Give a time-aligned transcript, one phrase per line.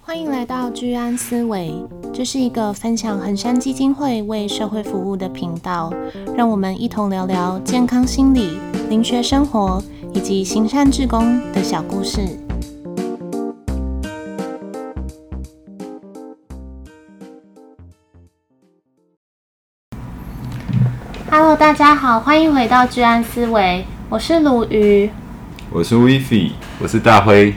[0.00, 1.74] 欢迎来到居安思维，
[2.12, 5.92] 这是一个分享衡山基金会为社会服务的频道，
[6.36, 8.58] 让我们一同聊聊健康心理、
[8.90, 9.82] 灵学生活
[10.12, 12.20] 以及行善志工的小故事。
[21.30, 25.10] Hello，大家好，欢迎回到居安思维，我是鲁鱼，
[25.70, 27.54] 我是 Vivi，我是大辉。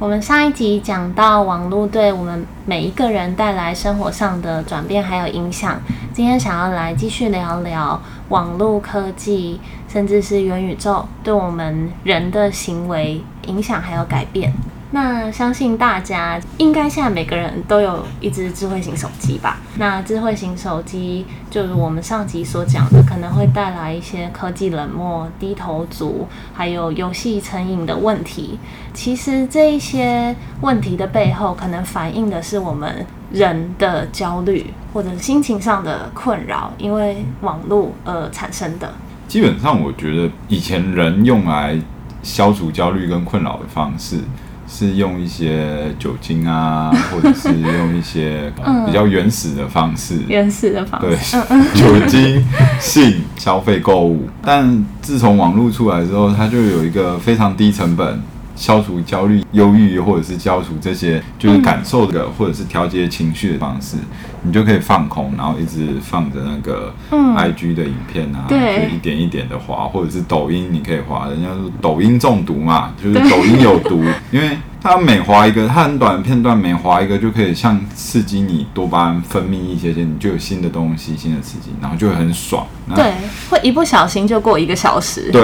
[0.00, 5.80] 我们上一集讲到网络对我们每一个人带来生活上的转变还有影响，
[6.14, 14.52] 今天想要来继续聊聊网络科技，甚至是元宇宙对我们人的行为影响还有改变。
[14.90, 19.58] 那相信大家应该现在每个人都有一只智慧型手机吧？
[19.76, 28.58] 那智慧型手机，就如我们上集所讲的，可能会带来一些科技冷漠、低头族，还有游戏成瘾的问题。
[28.94, 38.90] 其实这一些问题的背后，可能反映的是我们人的焦虑或者是心情上的困扰，因为网络而产生的。
[39.28, 41.78] 基本上，我觉得以前人用来
[42.22, 44.20] 消除焦虑跟困扰的方式。
[44.68, 48.52] 是用一些酒精啊， 或者是用一些
[48.86, 51.36] 比较原始的方式，嗯、原始的方式，
[51.74, 52.44] 对，酒精
[52.78, 54.28] 性消费购物。
[54.42, 58.20] 但自从网络出来之后，它就有一个非常低成本。
[58.58, 63.96] 消除焦虑、忧郁，或者是消除这些就是感受的，嗯、或者是调节情绪的方式，
[64.42, 71.28] 你就可以放空，然后一直放着那个 IG 的影片啊，嗯、就一点一点的滑，或者是抖音，你可以滑。
[71.28, 82.64] 人家说抖音中毒嘛，就是抖音有毒，因为它每划一个，它很短的片段，每划一个就可以像刺激你多巴胺分泌一些些，你就有新的东西、新的刺激，然后就会很爽。
[82.94, 83.12] 对，
[83.50, 85.30] 会一不小心就过一个小时。
[85.32, 85.42] 对，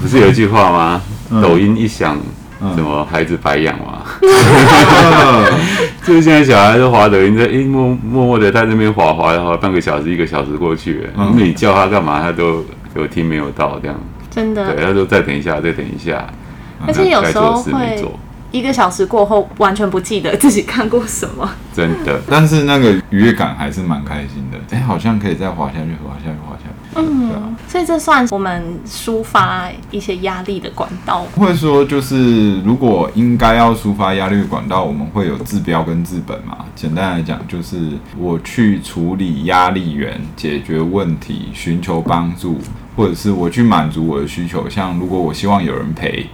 [0.00, 1.02] 不是有一句话吗？
[1.42, 2.16] 抖音一响，
[2.76, 4.02] 什么孩子白养嘛？
[6.06, 13.98] 就是现在小孩都滑抖音，在一默默默的在那边滑滑，然后半个小时、一个小时过去了，因为你叫他干嘛，他都有听没有到这样。
[14.30, 14.72] 真的。
[14.72, 16.24] 对，他说再等一下，再等一下。
[16.86, 18.04] 而且有时候会
[18.50, 21.50] 一个小时过后，完全不记得自己看过什么。
[21.74, 24.58] 真的，但是那个愉悦感还是蛮开心的。
[24.70, 26.70] 哎，好像可以再滑下去，滑下去，滑下去。
[26.96, 31.26] 嗯，所以这算我们抒发一些压力的管道。
[31.34, 36.58] 会说，就是如果应该要抒发压力的管道，我们会有治标跟治本嘛。
[36.76, 37.76] 简单来讲，就是
[38.16, 42.60] 我去处理压力源，解决问题，寻求帮助，
[42.94, 44.68] 或者是我去满足我的需求。
[44.68, 46.30] 像如果我希望有人陪，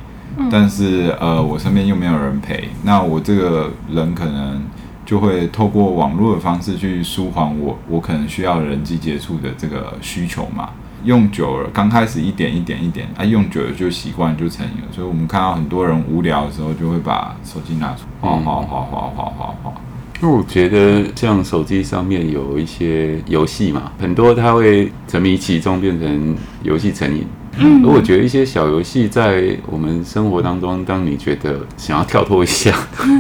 [0.51, 4.61] 但是呃，我身边又没有人陪，那我这个人可能。
[5.07, 10.71] 就会透过网络的方式去舒缓我我可能需要人际接触的这个需求嘛。
[11.03, 14.89] 用久了，刚开始一点一点一点，啊，用久了就习惯就成瘾了。
[14.93, 19.73] 所以我们看到很多人无聊的时候，就会把手机拿出，滑滑滑滑滑滑滑。
[20.21, 27.27] 那我觉得像手机上面有一些游戏嘛，很多他会沉迷其中，变成游戏成瘾。
[27.59, 32.73] 嗯，而我觉得一些小游戏在我们生活当中，当你觉得想要跳脱一下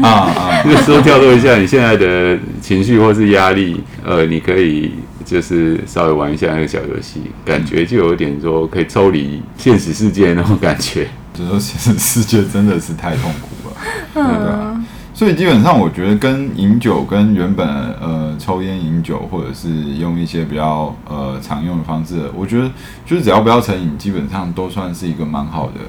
[0.02, 4.92] 啊啊，那时候跳脱一下你现在的情绪或是压力，呃，你可以
[5.24, 11.08] 就是稍微玩一下那个小游戏，感觉就有点说可以抽离现实世界那种感觉。
[11.32, 13.76] 就是说现实世界真的是太痛苦了，
[14.14, 14.82] 对吧？
[15.20, 17.68] 所以基本上，我觉得跟饮酒跟原本
[18.00, 22.66] 呃抽烟饮酒，或者是用一些比较呃常用的方式，我觉得
[23.04, 25.80] 就是只要不要成瘾，基本上都算是一个蛮好的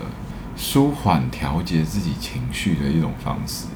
[0.57, 3.67] 舒缓调节自己情绪的一种方式。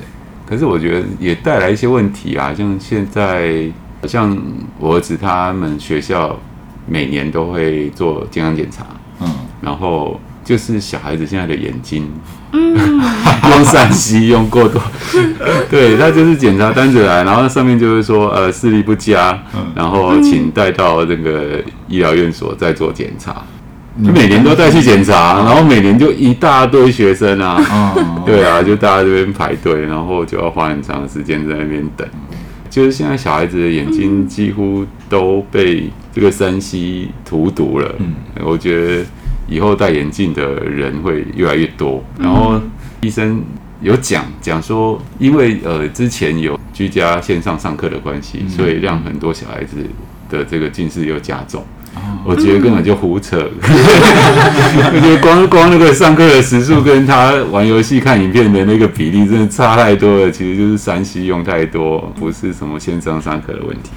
[0.46, 3.72] 可是我觉得也带来一些问题啊，像现在
[4.04, 4.38] 像
[4.78, 6.38] 我儿子他们学校
[6.86, 8.86] 每年都会做健康检查，
[9.22, 10.20] 嗯，然后。
[10.46, 12.08] 就是小孩子现在的眼睛，
[12.52, 12.78] 嗯，
[13.50, 14.80] 用三 C 用过多，
[15.72, 19.38] 对，他就是检查单子来，然后上面就是说，呃，视力不佳，
[19.74, 23.44] 然后请带到那个医疗院所再做检查。
[23.98, 32.08] 你每年都带去检查，然后每年就一大堆学生啊，对啊，就大家这边排队，然后就要花很长的时间在那边等。
[32.70, 39.06] 就是现在小孩子的眼睛几乎都被这个山西荼毒了，嗯，我觉得。
[39.48, 42.60] 以后戴眼镜的人会越来越多，然后
[43.02, 43.44] 医生
[43.82, 49.78] 有讲讲说，因为呃之前有居家线上上课的关系，所以让很多小孩子
[50.30, 51.64] 的这个近视又加重。
[52.26, 63.92] 我觉得根本就胡扯， 我觉得光光那个上课的时数跟他玩游戏看影片的那个比例真的差太多了，其实就是三 C 用太多，不是什么线上上课的问题。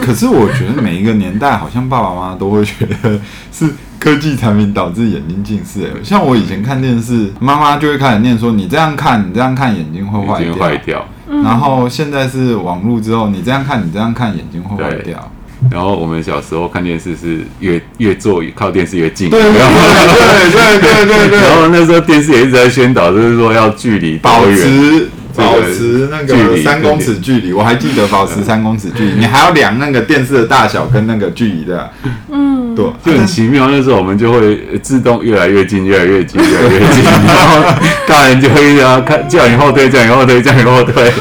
[0.00, 3.18] 可是我觉得每一个年代好像爸爸妈妈都会觉得
[3.50, 3.68] 是。
[4.00, 5.84] 科技产品导致眼睛近视。
[5.84, 10.54] 哎，像我以前看电视，妈妈就会开始念说：“你这样看，你这样看眼睛会坏掉。
[10.54, 11.06] 坏掉。”
[11.44, 15.30] 然后现在是网络之后，你这样看，你这样看眼睛会坏掉。
[15.70, 21.38] 然后我们小时候看电视是越越坐靠电视越近，对对对对对对。
[21.38, 27.52] 然后那时候电视也一直在宣导，就是说要距离保持保持那个三公尺距离。
[27.52, 31.90] 我还记得保持三公尺距离，你还要量那个电视的大小跟那个距离的。
[32.32, 33.68] 嗯，对， 就很奇妙。
[33.70, 37.04] 那时候我们就会自动越来越近，越来越近，越来越近。
[37.26, 37.62] 然后
[38.06, 41.12] 大人就会要看叫你后退，叫你后退，叫你后退。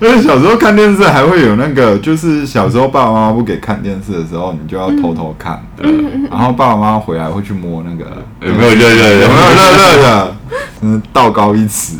[0.00, 5.62] 因为小时候看电视还会有那个，就是小时候爸爸妈妈不给看电视的时候，你就要偷偷看。
[5.80, 8.10] 嗯、然后爸爸妈妈回来会去摸那个
[8.40, 10.36] 有没有热热的，有没有热热的，
[10.80, 11.94] 嗯，道高一尺。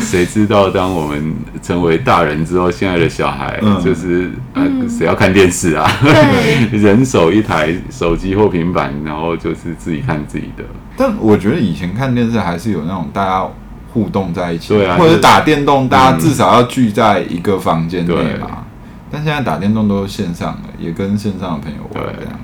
[0.02, 5.86] 谁知道当我们成为大人之后，现在的小孩就是谁、嗯啊、要看电视啊？
[6.02, 10.64] 对 人手一台手机或平板，然后就是自己看自己的。
[10.96, 13.46] 但我觉得以前看电视还是有那种大家。
[13.92, 18.46] 互动在一起，对啊，或者打电动，大家至少要聚在一个房间内嘛。
[18.48, 18.64] 嗯、
[19.10, 22.38] 但现在打电动都是线上的，也跟线上的朋友玩这样。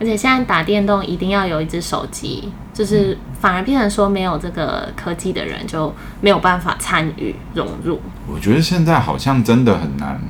[0.00, 8.00] 而且现在打电动一定要有一只手机，就是反而变成说没有这个科技的人就没有办法参与融入。
[8.26, 10.20] 我觉得现在好像真的很难，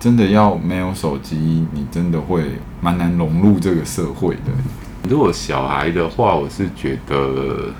[0.00, 2.42] 真的要没有手机，你真的会
[2.80, 4.52] 蛮难融入这个社会的。
[5.08, 7.72] 如果小孩的话，我是觉得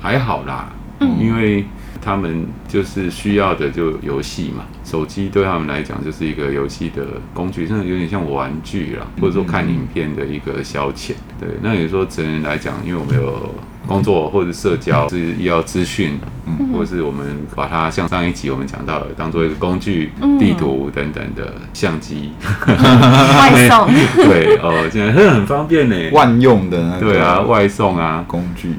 [0.00, 1.66] 还好啦，嗯、因为。
[2.04, 11.12] 他们就是需要的就游戏嘛，手机对他们来讲就是一个游戏的工具，甚至有点像玩具啦，或者说看影片的一个消遣。
[11.38, 13.54] 对，那你说成人来讲，因为我们有
[13.86, 22.32] 工作或者社交是要资讯，嗯，或是我们把它像上一集我们讲到的，当做一个工具，地图等等的相机，
[22.66, 23.86] 外送，
[24.26, 28.24] 对哦，现在很方便呢，万用的，对啊，外送啊。
[28.26, 28.74] 工具。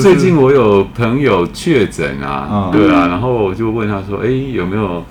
[0.00, 5.02] 最近我有朋友确诊啊，对啊，然后我就问他说：“哎，有没有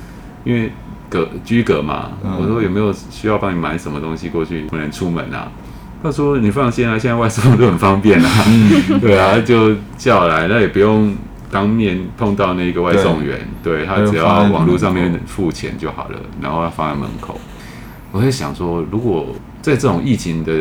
[0.44, 0.72] 因为
[1.10, 2.10] 隔居隔嘛？
[2.40, 5.52] 我说有没有需要帮你买什么东西过去，不能出门啊？”
[6.04, 8.30] 他说：“你放心啊，现在外送都很方便啊。”
[9.00, 11.16] 对啊，就叫来，那也不用
[11.52, 17.40] 当面碰到那个外送员，对他只要网络上面付钱就好了，然后要放在门口。
[18.12, 19.28] 我在想说，如果
[19.62, 20.54] 在这种疫情的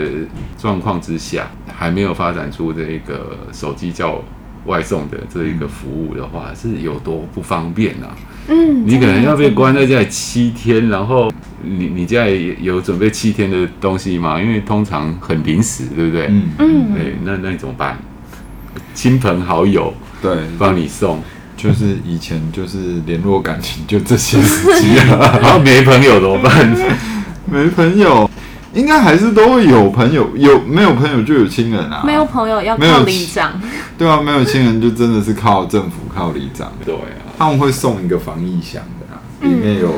[0.58, 4.22] 状况之下，还没有发展出这一个手机叫
[4.66, 8.14] 外送的这一个服务的话，是有多不方便啊？
[8.52, 11.32] 嗯，你可能要被关在家里七天，然后
[11.62, 14.40] 你你家里有准备七天的东西吗？
[14.42, 16.26] 因为通常很临时，对不对？
[16.26, 17.96] 嗯嗯，对，那那你怎么办？
[18.92, 21.22] 亲朋好友对帮你送，
[21.56, 26.76] 就是以前就是联络感情就这些时机了， 然后没朋友怎么办？
[27.50, 28.28] 没朋友。
[28.72, 32.02] 应该还是都会有朋友，有没有朋友就有亲人啊？
[32.04, 33.60] 没有朋友要靠里长。
[33.98, 36.72] 对啊，没有亲人就真的是靠政府、靠里长。
[36.84, 39.92] 对啊，他们会送一个防疫箱的、啊，里面有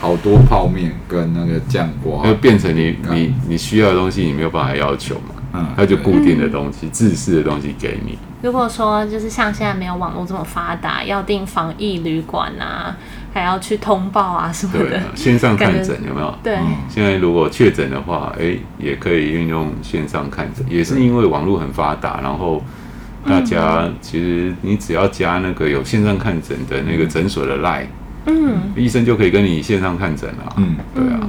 [0.00, 5.34] 好多泡面跟那个酱瓜，就变成你你你需要的东西，你没有办法要求嘛。
[5.52, 8.18] 嗯，它就固定的东西、自私的东西给你。
[8.42, 12.94] 如果说就是像现在没有网络这么发达，要订防疫旅馆啊。
[13.36, 16.34] 还要去通报啊什么的，对，线上看诊有没有？
[16.42, 16.56] 对，
[16.88, 22.62] 现在如果确诊的话，哎，也可以运用线上看诊，也是因为网络很发达，然后
[23.26, 27.84] 大家其实你只要加那个有线上看诊的那个诊所的 line，
[28.24, 30.54] 嗯，医生就可以跟你线上看诊了。
[30.56, 31.20] 嗯，对啊，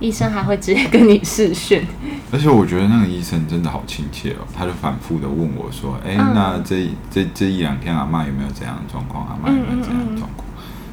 [0.00, 1.86] 医生还会直接跟你视讯，
[2.32, 9.26] 而且我觉得那个医生真的好亲切哦，他就反复的问我说，哎，那这这这一两天阿妈有没有这样的状况？
[9.26, 10.45] 阿妈有没有这样的状况？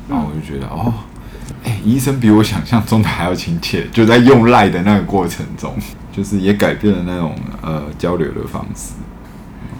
[0.10, 0.94] 然后我就觉得哦，
[1.64, 5.74] 哎，医生比我想象中的还要亲切，就在用赖的那个过程中，
[6.12, 8.94] 就是也改变了那种呃交流的方式。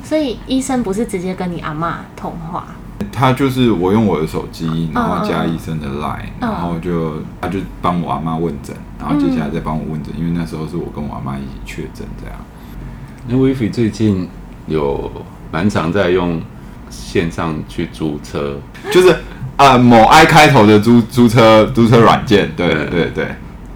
[0.04, 2.68] 所以医生不是直接跟你阿妈通话，
[3.12, 12.36] 他就是我用我的手机，然后加医生的赖，然后就他就帮我阿妈问诊，然后接下来再帮我问诊，因为那时候是我跟我阿妈一起确诊这样。
[13.28, 14.28] 那威菲最近
[14.68, 15.12] 有
[15.52, 16.42] 蛮常在用
[16.90, 18.58] 线上去租车，
[18.90, 19.14] 就是。
[19.58, 23.28] 啊，某 I 开头的租租车租车软件，对对对，对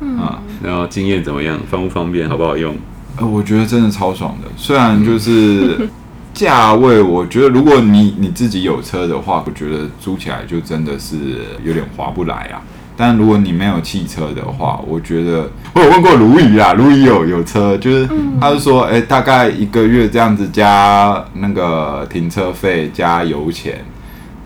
[0.02, 0.20] 嗯，
[0.64, 1.58] 然后经验怎么样？
[1.70, 2.28] 方不方便？
[2.28, 2.76] 好不好用？
[3.18, 4.48] 呃，我觉得真的超爽的。
[4.58, 5.88] 虽然就是
[6.34, 11.18] 价位，我觉得如果你你自己有车的话，我觉得租起来就真的是
[11.64, 12.62] 有点划不来啊。
[12.96, 18.10] 但如果你没有汽车的话，我觉得我有问过卢姨啊，卢姨有有车，就是
[18.42, 23.86] 他就说，哎、欸，大概一个月这样子加那个停车费加油钱。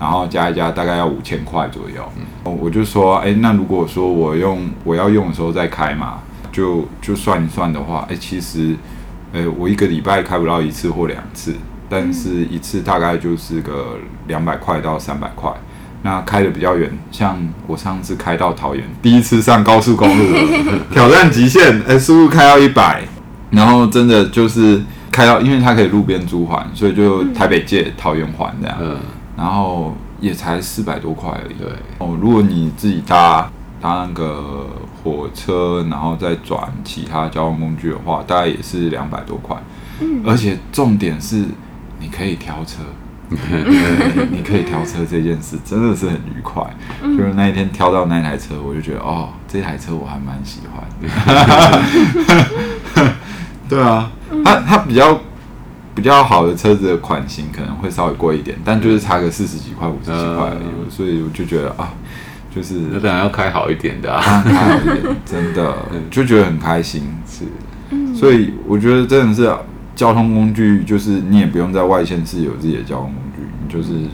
[0.01, 2.03] 然后加一加，大概要五千块左右。
[2.17, 6.15] 嗯，我就说，哎，那如果说我用我要用的时候再开嘛，
[6.51, 8.75] 就就算一算的话，哎、欸，其实，
[9.31, 11.53] 哎、欸，我一个礼拜开不到一次或两次，
[11.88, 15.51] 但是一次大概就是个两百块到三百块。
[16.01, 20.36] 那开的比较远，像我上次开到桃园，第一次上高速公路
[20.91, 23.03] 挑战极限，哎、欸，速度开到一百，
[23.51, 24.81] 然后真的就是
[25.12, 28.98] 开到，因为它可以路边租还，所以就台北界桃园还这样，嗯，
[29.42, 31.56] 然后也才四百多块而已。
[31.56, 31.68] 对
[31.98, 33.50] 哦，如果你自己搭
[33.82, 34.68] 搭那个
[35.04, 39.58] 火车，然后再转其他交通工具的话，大概也是两百多块。
[40.00, 41.44] 嗯，而且重点是
[42.00, 42.84] 你可以挑车。
[43.32, 46.62] 你可以挑车这件事真的是很愉快，
[47.02, 51.08] 嗯、就是那一天挑到那台车，我就觉得哦，这台车我还蛮喜欢的。
[53.70, 54.12] 对啊，
[54.44, 55.18] 它它比较
[55.94, 61.94] 比较好的车子的款型可能会稍微贵一点，但就是差个四十几块、五十几块而已，嗯、所以我就觉得啊，
[62.56, 65.78] 就是那当然要开好一点的啊，开好一点，真的
[66.10, 67.04] 就觉得很开心。
[67.28, 67.46] 是，
[68.16, 69.52] 所以我觉得真的是。
[69.94, 74.08] 交通工具就是你也不用在外县市有自己的交通工具，你就是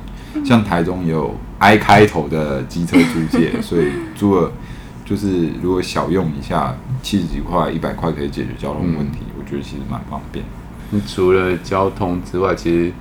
[0.43, 4.51] 像台中也有 I 开头的机车租借， 所以租了
[5.05, 10.43] 就是如果小用一下七十几块、一百块可以解决交通问题，我觉得其实蛮方便。
[11.07, 12.91] 除了交通之外，其实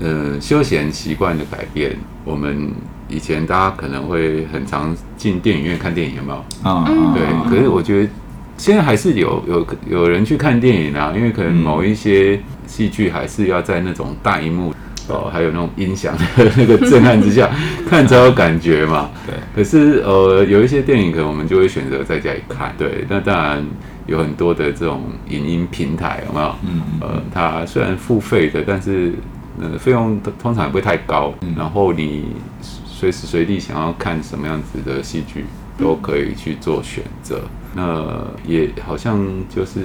[0.00, 2.70] 呃休闲习惯的改变，我们
[3.08, 6.44] 以前大家可能会很常进电影院看电影，有没有？
[6.64, 7.50] 嗯，对。
[7.50, 8.08] 可是我觉得。
[8.56, 14.72] 现在还是有有有人去看电影啊，因为可能某一些戏剧还是要在那种大荧幕
[15.08, 16.24] 哦，还有那种音响的
[16.56, 17.50] 那个震撼之下
[17.90, 19.10] 看才有感觉嘛。
[19.26, 19.34] 对。
[19.56, 22.72] 可是呃，有一些电影可能我们就会选择在家里看。
[22.78, 23.04] 对。
[23.08, 23.66] 那当然
[24.06, 26.54] 有很多的这种影音平台，有没有？
[26.62, 26.82] 嗯。
[27.00, 29.14] 呃，它虽然付费的，但是
[29.60, 31.32] 呃费用通常也不会太高。
[31.56, 35.44] 然后你随时随地想要看什么样子的戏剧，
[35.78, 37.40] 都可以去做选择。
[37.74, 38.06] 那
[38.46, 39.18] 也好像
[39.48, 39.80] 就是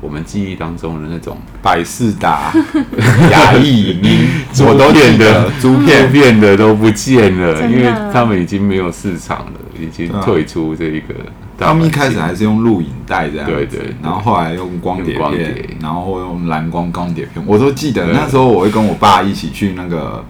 [0.00, 2.50] 我们记忆当中的那种百事达、
[3.30, 4.26] 亚艺影音，
[4.66, 11.14] 我都变得 租片变的都不见了，因为他们已经没有市场了，已经退出这一个。
[11.66, 17.42] 他们一开始还是用录影带这样，对对，然后后来用光碟片，然后用蓝光光碟片。
[17.46, 20.24] 我都记得那时候，我会跟我爸一起去那个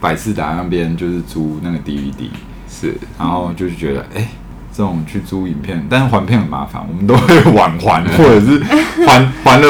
[0.00, 2.28] 百事达那边，就是租那个 DVD，
[2.68, 4.20] 是，然后就是觉得哎。
[4.20, 4.28] 欸
[4.76, 8.58] 这种去租影片，但是还片很麻烦，我们都会 晚还，或者是
[9.06, 9.68] 还还了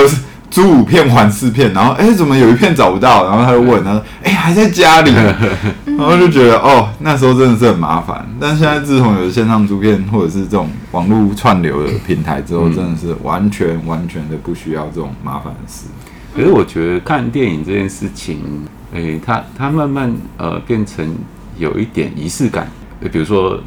[0.55, 3.25] 租五片还四片，然后哎、欸，怎么有一片找不到？
[3.29, 5.13] 然后他就问，他说哎、欸，还在家里，
[5.85, 8.25] 然后就觉得哦，那时候真的是很麻烦。
[8.39, 15.87] 但现在自从有线上租片或者是这种网络串流的平台之后，真的是完全完全的不需要这种麻烦的事。
[16.37, 18.39] 可是我觉得看电影这件事情，
[18.95, 21.05] 哎、欸，它它慢慢呃变成
[21.59, 22.69] 有一点仪式感，
[23.11, 23.59] 比如说。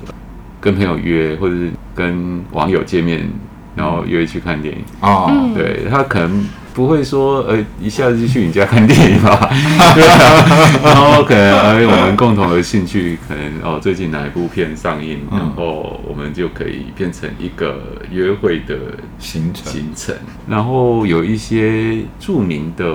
[0.59, 3.29] 跟朋友约，或者是跟网友见面，
[3.75, 4.83] 然后约去看电影。
[5.01, 6.43] 哦，对，他可能
[6.77, 9.49] 不会说，呃，一下子就去你家看电影吧。
[9.95, 17.81] 对啊，然后可能，呃，我们共同的兴趣，可能哦，最近哪一部片上映，然后我们就可以变成一个
[18.11, 18.75] 约会的
[19.17, 19.73] 行程。
[19.73, 20.15] 行程，
[20.47, 22.85] 然后有一些著名的。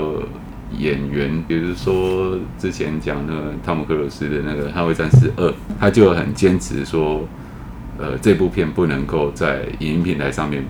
[0.78, 5.46] 演员，比如说之前讲那个汤姆克鲁斯的那个《捍卫战士二》，
[5.78, 7.28] 他就很坚持说，
[7.98, 10.64] 呃，这部片不能够在影音平台上面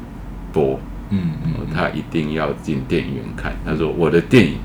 [0.52, 0.76] 播，
[1.12, 3.54] 嗯嗯，他一定要进电影院看。
[3.64, 4.56] 他说：“我的电影。”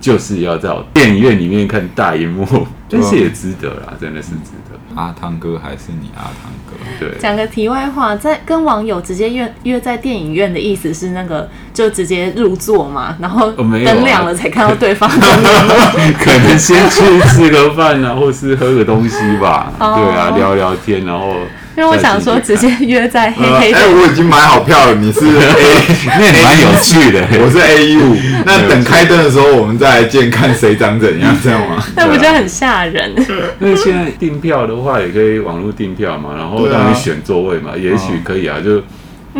[0.00, 2.46] 就是要在电影院里面看大荧幕，
[2.90, 5.00] 但是也值得啦，真的是值得。
[5.00, 6.76] 阿汤哥还是你阿汤哥？
[7.00, 7.18] 对。
[7.18, 15.08] 讲个题外话，在跟网友直接约约在电影院的意思是那个就直接入座嘛，然后灯亮了才看到对方。
[16.20, 19.72] 可能先去吃个饭啊，或是喝个东西吧。
[19.78, 21.34] 对啊，聊聊天，然后。
[21.76, 23.78] 因为我想说，直接约在黑黑的。
[23.78, 24.94] 哎，我已经买好票了。
[24.94, 27.26] 你是 A，那也蛮有趣的。
[27.42, 28.16] 我是 A 一五。
[28.46, 31.82] 那等开灯的时候，我们再来见，看谁长怎样， 这样吗？
[31.96, 33.12] 那不觉得很吓人。
[33.58, 38.58] 那现在订票的话，也可以网络订票嘛，然后让你选座位嘛，也许可以啊。
[38.62, 38.82] 就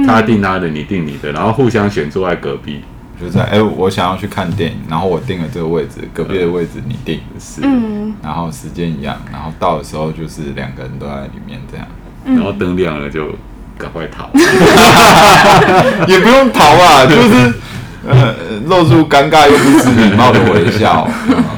[0.07, 2.81] 他订他的，你订你的，然后互相选坐在隔壁。
[3.23, 11.87] 就在哎，我想要去看电影，然后我定了这个位置，隔壁的位置你定的是，嗯然后时间一样，然后到的时候就是两个人都在里面这样。
[12.25, 13.27] 然后灯亮了就
[13.79, 14.31] 赶快逃，
[16.09, 17.53] 也不用逃啊， 就是
[18.09, 18.35] 呃
[18.67, 21.09] 露出尴尬又不失礼貌的微笑。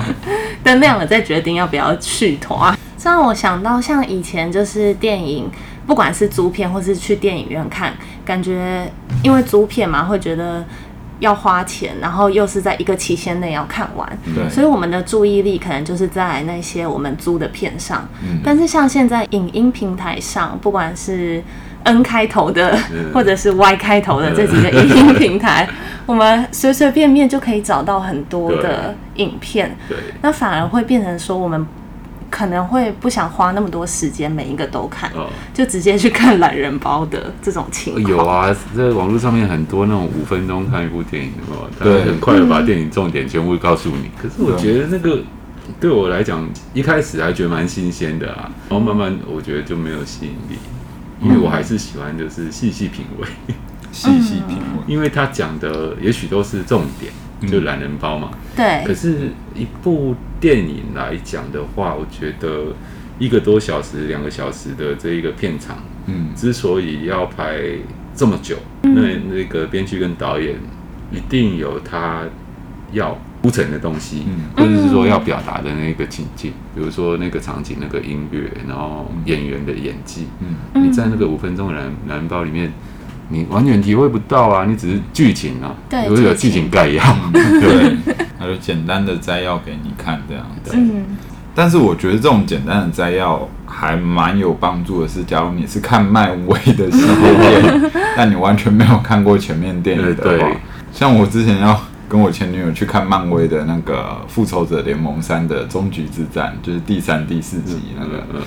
[0.65, 2.77] 灯亮了再决定要不要去团。
[2.99, 5.49] 这让我想到像以前就是电影，
[5.87, 7.93] 不管是租片或是去电影院看，
[8.25, 8.91] 感觉
[9.23, 10.65] 因为租片嘛，会觉得。
[11.21, 14.19] 要花钱，然后又是在一个期限内要看完，
[14.51, 18.07] 所以我们的注意力可能就是在那些我们租的片上。
[18.23, 21.43] 嗯、但是像现在影音平台上，不管是
[21.85, 22.79] N 开头的
[23.15, 25.69] 或者是 Y 开头的这几个影音平台，
[26.05, 29.77] 我们随随便便就可以找到很多的影片。
[30.23, 31.67] 那反而会变成说我们。
[32.31, 38.07] 可能会不想花那么多时间每一个都看，哦、就直接去看懒人包的这种情况。
[38.07, 44.09] 有啊，在网络上面很多那种五分钟看一部电影的嘛，对，很快的把电影重点全部告诉你。
[44.09, 45.23] 嗯、可是我觉得那个
[45.81, 50.59] 对我来讲，一开始还觉得蛮新鲜的啊，然后慢慢我觉得就没有吸引力，
[51.21, 53.27] 因为我还是喜欢就是细细品味，
[53.93, 57.13] 细细品味， 因为他讲的也许都是重点。
[57.43, 58.83] 就懒人包嘛，对。
[58.87, 62.75] 可是，一部电影来讲的话，我觉得
[63.19, 65.77] 一个多小时、两个小时的这一个片长，
[66.07, 67.59] 嗯，之所以要拍
[68.15, 70.55] 这么久，嗯、那那个编剧跟导演
[71.13, 72.23] 一定有他
[72.93, 82.73] 要铺陈的东西，嗯，或者是说要表达的那个情境，比如说那个场景、那个音乐，然后演员的演技，嗯，你在那个五分钟懒懒人包里面。
[83.29, 84.65] 你完全体会不到啊！
[84.65, 87.03] 你只是剧情啊，对，有剧情概要，
[87.33, 87.97] 嗯、 对，
[88.39, 90.71] 他就简单的摘要给你看这样子。
[90.75, 91.05] 嗯，
[91.55, 100.57] 但是我觉得这种简单的摘要还蛮有帮助的是，假如你是看漫威的系列电影， 但你完全没有看过前面电影的话，对对
[100.93, 101.79] 像我之前要
[102.09, 108.19] 跟我前女友去看漫威的那个《复仇者联盟三》的终局之战，就是第三、第四集那个。
[108.33, 108.41] 嗯嗯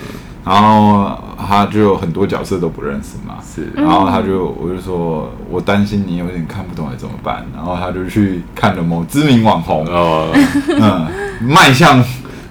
[0.49, 3.69] 然后他就有很多角色都不认识嘛，是。
[3.75, 7.45] 然后他就我就说，我担心你有点看不懂，怎么办？
[7.55, 10.27] 然后他就去看了某知名网红，哦，
[10.69, 11.07] 嗯，
[11.39, 12.03] 迈向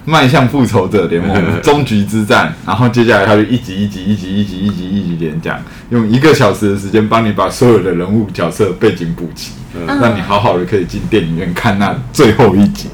[0.05, 2.53] 迈向复仇者联盟终局之战。
[2.65, 9.51] 然后接下来他就一集一集一集一集一集一集连讲，用一个小时的时间帮你把所有的人物角色背景补齐，
[9.85, 12.87] 让你好好的可以进电影院看那最后一集。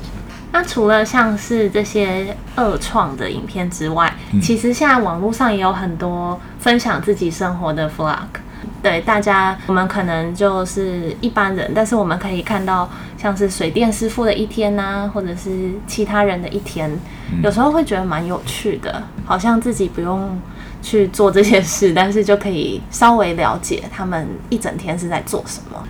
[0.56, 8.16] 那除了像是这些二创的影片之外，嗯、其实现在网络上也有很多分享自己生活的 vlog。
[8.82, 16.90] 对大家，我们可能就是一般人，但是我们可以看到像是水电师傅的一天呐、啊，或者是其他人的一天，
[17.34, 20.40] 嗯、有时候会觉得蛮有趣的，好像自己不用
[20.82, 25.84] 去做这些事，但是就可以稍微了解他们一整天是在做什么。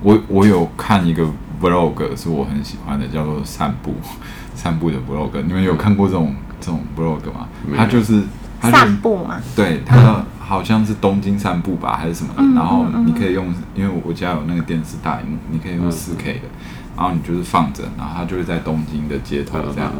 [0.00, 1.28] 我我有看一个。
[1.60, 3.94] Vlog 是我很喜欢的，叫做散步
[4.54, 5.42] 散步的 vlog。
[5.46, 7.48] 你们有看过这种这种 vlog 吗？
[7.76, 8.22] 它就是
[8.60, 9.40] 散步嘛。
[9.54, 12.42] 对，它好像是东京散步吧，还是什么的？
[12.54, 16.48] 然后你可以用，因为我家有那个电视大荧幕，你可以用四 K 的。
[16.96, 19.92] 然后你就是放着，然后它就会在东京的街头这样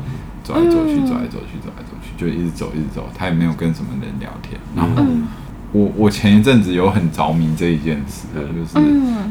[0.42, 3.09] 走来走去，走来走去，走来走去，就一直走一直走。
[3.14, 5.05] 他也没有跟什么人聊天，然后。
[5.72, 8.87] 我我前一阵子有很着迷这一件事，就是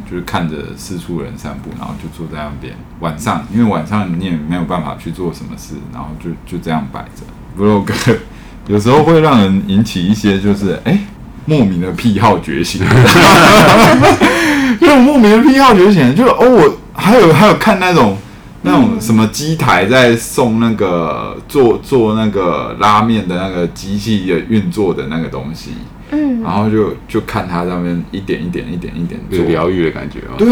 [0.10, 2.74] 就是看着四处人散步，然后就坐在那边。
[3.00, 7.24] 晚上，因为晚上你也没有办法去做什么事，然后就就这样摆着。
[7.58, 8.18] Vlog
[8.68, 11.00] 有时候会让人引起一些就是哎、欸、
[11.46, 12.82] 莫名的癖好觉醒，
[14.80, 18.18] 这种莫名的癖好觉醒，就哦我还有还有看那种
[18.62, 25.72] 那种什么机台在送那个做做那个拉面的那个机器的运作的那个东西。
[26.12, 30.36] 嗯，然后就就看他上面一点一点一点一点就疗愈的感觉哦。
[30.38, 30.48] 对，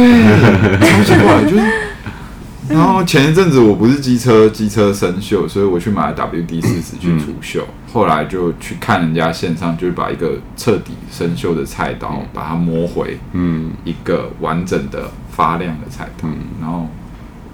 [0.80, 1.64] 超奇怪，就是。
[2.70, 7.62] 然后前一阵子我不是机车机车生锈，所以我去买了 WD 四十去除锈。
[7.62, 16.30] 嗯、后来就去看人家线上，就是把一个彻底生锈的菜刀，嗯、把它磨回，嗯，一个完整的发亮的菜刀。
[16.30, 16.88] 嗯，然后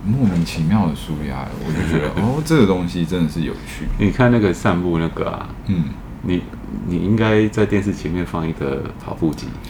[0.06, 3.88] 莫名其妙的舒压，我就觉得 哦，这个东西真的是有趣。
[3.98, 5.86] 你看那个散步那个啊，嗯。
[6.22, 6.42] 你
[6.88, 9.48] 你应该在电视前面放一个跑步机，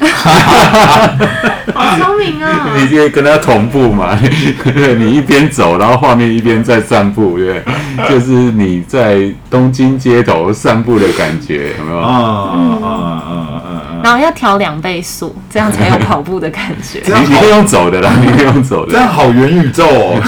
[1.74, 2.70] 好聪明啊！
[2.78, 4.18] 你就跟他同步嘛？
[4.64, 7.62] 对， 你一边走，然后画面一边在散步，对，
[8.10, 11.98] 就是你在东京街头散步的感觉，有没有？
[12.00, 17.00] 嗯嗯嗯嗯嗯，然后要调两倍速，这样才有跑步的感觉。
[17.06, 20.22] 你可以用走的啦，你可以用走的，这样好元宇宙哦，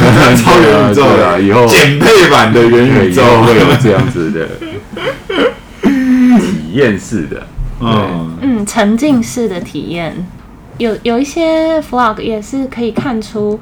[0.44, 4.48] 超元宇宙的，以后减配版的元宇宙会有这样子的。
[6.72, 7.46] 体验式的，
[7.82, 10.16] 嗯嗯，沉浸式的体验，
[10.78, 13.60] 有有一些 vlog 也是可以看出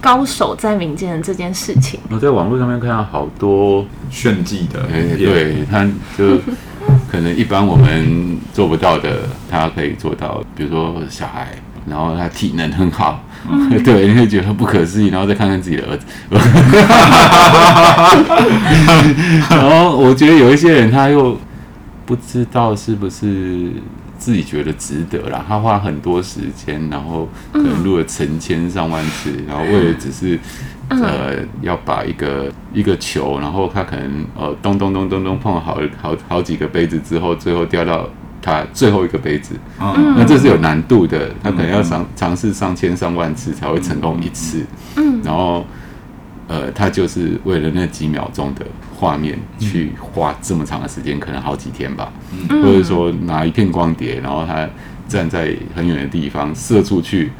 [0.00, 1.98] 高手在民间的这件事情。
[2.08, 5.84] 我在网络上面看到好多炫技的，欸、对，他
[6.16, 6.38] 就
[7.10, 10.40] 可能一般我们做不到的，他可以做到。
[10.54, 11.48] 比如说小孩，
[11.88, 16.06] 然后他体能很好，嗯、 对，你会觉得不可思议，然后再看看自己的儿子，
[19.50, 21.36] 然后我觉得有一些人他又。
[22.06, 23.72] 不知道是不是
[24.16, 25.44] 自己觉得值得啦？
[25.46, 30.38] 他花很多时间，然后可能录了成千上万次，嗯、然后为了只是
[30.88, 38.08] 呃要把一个一个球，然后他可能呃咚咚咚咚咚碰好好好几个杯子之后，最后掉到
[38.40, 39.56] 他最后一个杯子。
[39.80, 44.64] 嗯，那这是有难度的，他可能要尝尝试上千上万次才会成功一次。
[44.96, 45.66] 嗯，然后
[46.48, 52.12] 呃，他就是为了那几秒钟的画面去花这么长的时间，可能好几天吧。
[52.48, 54.68] 嗯，或者说拿一片光碟，然后他
[55.08, 57.32] 站在很远的地方射出去，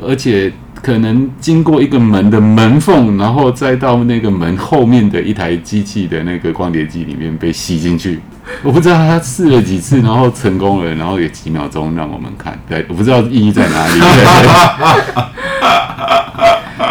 [0.00, 0.52] 而且。
[0.82, 8.20] 可能经过一个门的门缝，然后再到那个门后面的一台机器的那个光碟机里面被吸进去。
[8.62, 12.60] 我不知道他试了几次，然后成功了，然后有几秒钟让我们看。
[12.68, 13.94] 对，我不知道意义在哪里。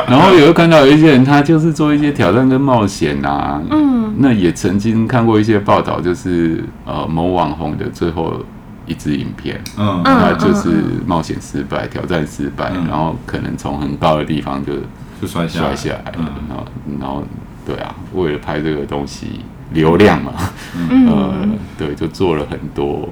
[0.08, 3.62] 然后也会看到有一些人，他就是做一些挑战跟冒险啊。
[3.70, 8.44] 嗯，那也曾经看过一些报道，就是呃某网红的最后。
[8.86, 14.74] 一支影片，嗯，他就是冒险失败、挑战失败，然后可能从很高的地方就
[15.22, 16.12] 就摔下摔下来，
[16.50, 16.66] 然后
[17.00, 17.24] 然后
[17.66, 19.40] 对啊，为了拍这个东西
[19.72, 20.34] 流量嘛，
[21.08, 21.34] 呃，
[21.78, 23.08] 对，就做了很多，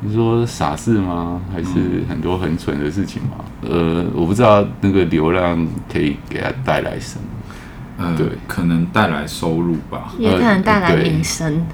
[0.00, 1.40] 你说傻事吗？
[1.52, 3.44] 还是很多很蠢的事情吗？
[3.62, 11.66] 呃，我不知道那个流量可以给他带来什么，呃，对，可能带来收入吧，也可能带来名声。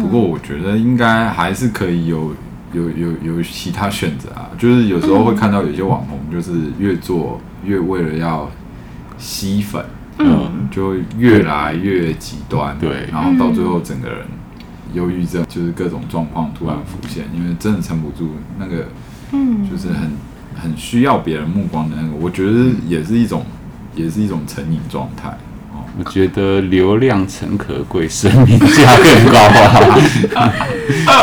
[0.00, 2.34] 不过我觉得应该还是可以有。
[2.70, 8.46] 有有有其他选择啊，就是有时候会看到有些网红，就是越做越为了要
[9.16, 9.82] 吸粉，
[10.18, 14.18] 嗯，就越来越极端，对，然后到最后整个人
[14.94, 18.86] 忧郁症，就是各种状况突然浮现，因为真的撑不住那个，
[19.32, 20.10] 嗯，就是很
[20.60, 23.44] 很需要别人目光的那个，我觉得也是一种，
[23.94, 25.36] 也是一种成瘾状态。
[25.98, 29.38] 我觉得流量诚可贵，生命价更高
[30.38, 30.54] 啊！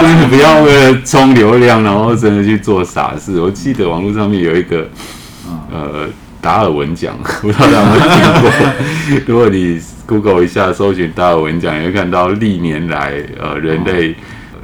[0.02, 3.40] 真 的不要为了冲流量，然后真的去做傻事。
[3.40, 4.90] 我记得网络上面有一个
[5.72, 6.10] 呃
[6.42, 8.52] 达尔文奖， 不知道大家有没有听过？
[9.26, 14.16] 如果你 Google 一下，搜寻达尔文奖，也会看到历年来呃人类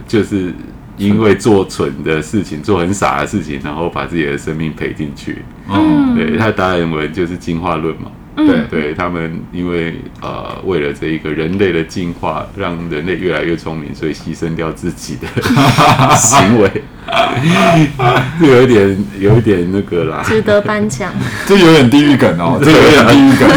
[0.07, 0.53] 就是
[0.97, 5.43] 因为做蠢的事情，做很傻的事情，然后把自己的生命赔进去。
[5.67, 8.11] 嗯，对，他达尔文就是进化论嘛。
[8.35, 15.27] 对对，他们因为呃，为了这一个人类的进化，让人类越来越聪明，所以牺牲掉自己的
[16.15, 16.69] 行为，
[18.39, 21.11] 这有一点有一点那个啦，值得颁奖。
[21.45, 23.49] 这有点地狱梗哦，这有点地狱梗。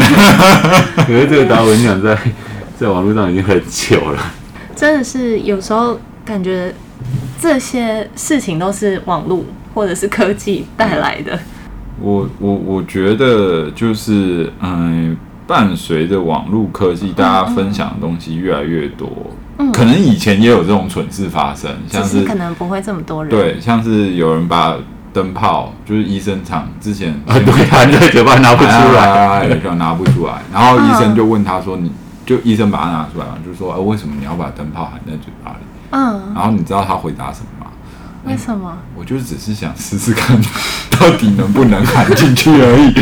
[1.07, 2.19] 可是这个达尔文奖在
[2.79, 4.33] 在网络上已经很久了，
[4.75, 6.75] 真的是有时候感觉
[7.41, 11.39] 这些事情都是网络或者是科技带来的。
[12.01, 19.09] 我我我觉得就是嗯，伴随着网络科技，大家分享的东西越来越多，
[19.59, 24.77] 嗯，可能以前也有这种蠢事发生，像是，是可能不会这么多人，对，像是有人把
[25.13, 31.93] 灯泡，就是医生厂之前，啊，对，含在嘴巴拿不出来，就拿不出来，然后医生就问他说：“你
[32.27, 35.59] 就医生把它拿出来嘛？”就说：“呃，为什么你要把灯泡含在嘴巴里？”
[35.91, 37.47] 嗯，然后你知道他回答什么？
[38.27, 38.79] 为什么？
[38.97, 40.41] 我就只是想试试看，
[40.91, 42.93] 到底能不能含进去而已。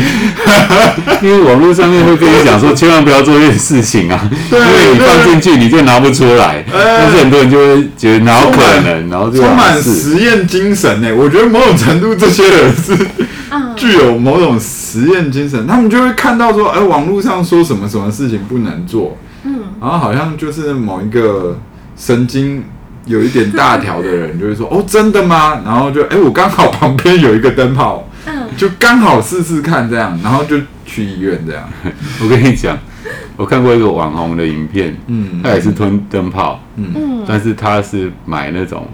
[1.25, 6.63] 因为网络上面会跟你讲说，千万不要做这件事情啊，因为你放进去你就拿不出来。
[6.71, 11.09] 但是很多人就会觉得哪有可能，然后就充满实验精神呢。
[11.15, 12.95] 我觉得某种程度这些人是
[13.77, 21.57] 具有某种实验精神，他们就会看到说，哎，网络上说什么什么事情不能做，嗯，然后好像就是某一个
[21.95, 22.63] 神经。
[23.05, 28.07] 有一点大条的人就会说：“哦，真的吗？”然后就：“哎，我刚好旁边有一个灯泡，
[28.55, 31.67] 就刚好试试看这样。”然后就去医院这样。
[32.23, 32.77] 我跟你讲，
[33.35, 38.87] 我看过一个网红的影片，嗯，他也是吞灯泡，嗯，但是他是买那种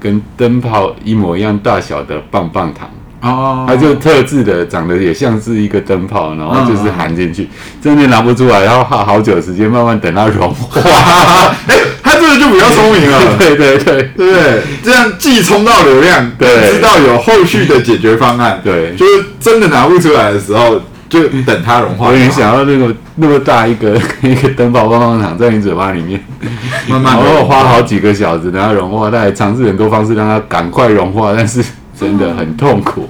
[0.00, 2.88] 跟灯泡一模一样大小的棒棒糖。
[3.20, 7.48] 哦，他就特制的，长得也像是一个灯泡，然后就是含进去，
[7.82, 10.80] 真的拿不出来，然后花好久时间，慢慢等它融化。
[12.34, 22.08] 这就比较聪明 了，对对对对，这样既冲到流量，对，知道有后续的解决方案，对，就是真的拿不出来的时候，就等它融化。
[22.08, 26.22] 我也想要那个那么大一个 一个灯泡棒棒糖在你嘴巴里面，
[26.88, 31.64] 慢慢，然后花好几个小时等它融化，他还尝试很多方式让它赶快融化，但是
[31.96, 33.08] 真的很痛苦。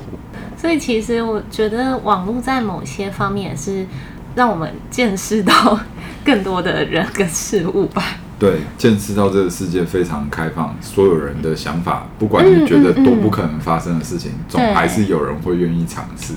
[0.61, 3.87] 所以其实我觉得网络在某些方面也是
[4.35, 5.79] 让我们见识到
[6.25, 8.03] 更多的人跟事物吧。
[8.39, 16.35] 对，见识到这个世界非常开放，所有人的想法，不管你觉得多不可能发生的事情，嗯嗯嗯、总还是有人会愿意尝试。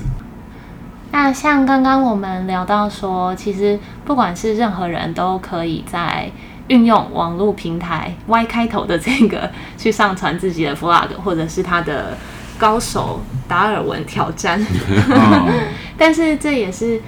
[1.10, 6.30] 那像刚刚我们聊到说，其实不管是任何人都可以在
[6.68, 12.16] 运用网络平台 Y 开头的这个去上传自己的 Vlog，或者是他的。
[12.60, 14.60] 高手达尔文挑战，
[15.96, 17.00] 但是这也是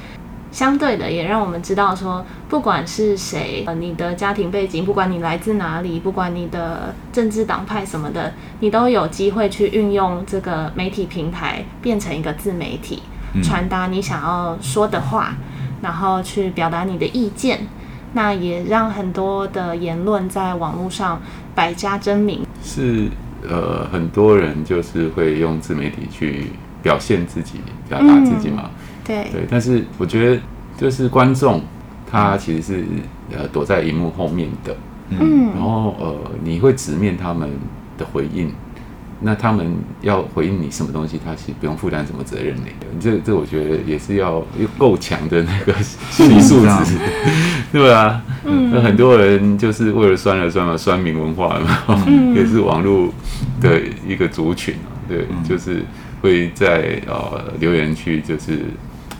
[0.50, 13.02] 相对的，也让我们知道说，不管是谁，呃，你的家庭背景，不管你来自哪里，不管你的政治党派什么的，你都有机会去运用这个媒体平台，变成一个自媒体，
[13.44, 15.36] 传达你想要说的话，
[15.82, 17.60] 然后去表达你的意见。
[18.12, 21.22] 那也让很多的言论在网络上
[21.54, 22.44] 百家争鸣。
[22.60, 23.08] 是，
[23.48, 26.46] 呃，很多人就是会用自媒体去
[26.82, 28.64] 表现自己，表达自己嘛。
[28.64, 28.70] 嗯
[29.04, 30.40] 对对，但是我觉得
[30.76, 31.62] 就是观众
[32.10, 32.84] 他其实是
[33.36, 34.76] 呃躲在荧幕后面的，
[35.10, 37.48] 嗯，然后呃你会直面他们
[37.96, 38.52] 的回应，
[39.20, 42.62] 那他们要回应你什么东西，他其实不用负担什么责任的。
[42.98, 44.44] 这这我觉得也是要
[44.76, 45.72] 够强的那个
[46.10, 46.96] 心理素质，
[47.72, 48.22] 对啊？
[48.44, 53.12] 嗯，那很多人就是为了酸了酸了酸民文化嘛，嗯， 也是网络
[53.60, 54.74] 的一个族群，
[55.06, 55.84] 对，就是
[56.22, 58.60] 会在呃留言区就是。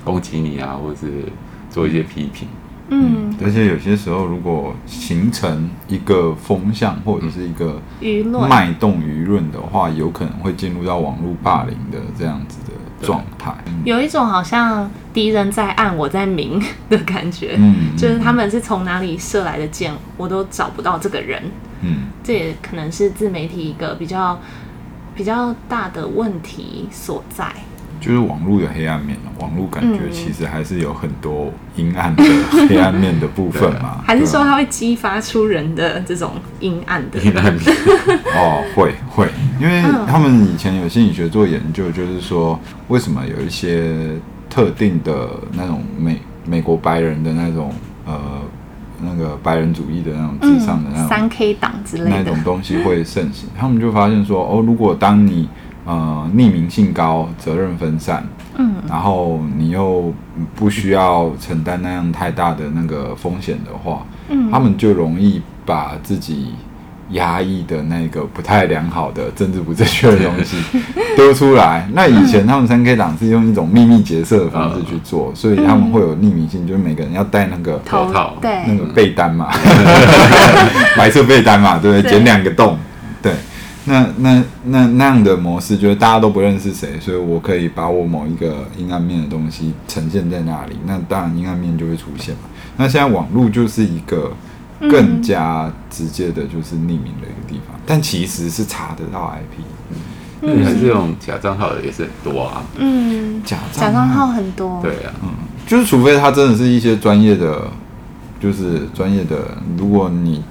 [0.05, 1.25] 攻击你啊，或者是
[1.71, 2.49] 做一些批评，
[2.89, 8.49] 嗯，而且有些时候，如果形成一个风向或者是一个舆论。
[8.49, 13.55] 脉动舆论的话，有可能会进入到网络霸凌的这样子的状态。
[13.85, 16.61] 有一种好像敌人在暗，我在明
[16.91, 21.43] 的感觉，嗯，就是他们是从哪里射来的箭，我都找不到这个人，
[21.83, 24.39] 嗯，这也可能是自媒体一个比较
[25.15, 27.47] 比较大的问题所在。
[28.01, 32.25] 就是网络的黑暗面，网络感觉其实还是有很多阴暗的
[32.69, 34.03] 黑暗面的部分嘛。
[34.09, 37.63] 还是说它会激发出人的这种阴暗的阴暗面？
[38.35, 39.29] 哦，会会，
[39.61, 42.59] 因为他们以前有心理学做研究，就是说
[42.89, 43.95] 为什么有一些
[44.49, 47.73] 特定的那种美美国白人的那种
[48.07, 48.19] 呃
[49.03, 55.49] 那个白人主义的那种至上的那种三 K 党之类的那种东西会盛行，他们就发现说哦，如果当你
[55.91, 58.25] 呃，匿名性高，责任分散，
[58.57, 60.15] 嗯，然后你又
[60.55, 66.55] 不需要承担那样太大的那个风险的话，嗯，他们就容易把自己
[67.11, 70.57] 压抑的那个不太良好的政治不正确的东西
[71.17, 71.89] 丢出来。
[71.93, 79.49] 那以前他们三 K 党是用一种秘密结社的方式去做，所以他们会有匿名性，就是每个人要戴那个头套，对，那个被单嘛，
[80.97, 82.09] 白色被单嘛，对不对？
[82.13, 82.90] 剪两个洞，对。
[83.91, 92.43] 那那那那样的模式，就是大家都不认识谁，所以我可以把我某一个阴暗面的东西呈现在那里，那当然阴暗面就会出现嘛。
[92.77, 94.33] 那现在网络就是一个
[94.89, 99.65] 更加直接的，就是匿名的一个地方，嗯、但其实是查得到 IP，
[100.43, 105.31] 嗯，还是这种假账号的也是很多啊，嗯，假假账号很多，对啊，嗯，
[105.67, 107.67] 就是除非他真的是一些专业的，
[108.41, 109.37] 就是专业的，
[109.77, 110.43] 如果你。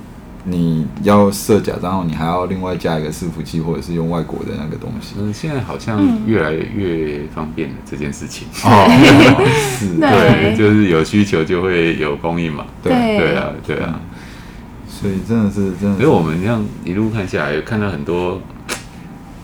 [0.49, 5.15] 你要设假账号，你还要另外加一个伺服器，或者是用外国的那个东西。
[5.19, 8.47] 嗯，现在好像越来越方便了这件事情。
[8.65, 8.87] 哦，
[9.77, 12.65] 是，对，就是有需求就会有供应嘛。
[12.83, 13.99] 对，对啊，对啊。
[14.87, 15.97] 所以真的是真的。
[15.97, 18.41] 所以我们这样一路看下来，有看到很多。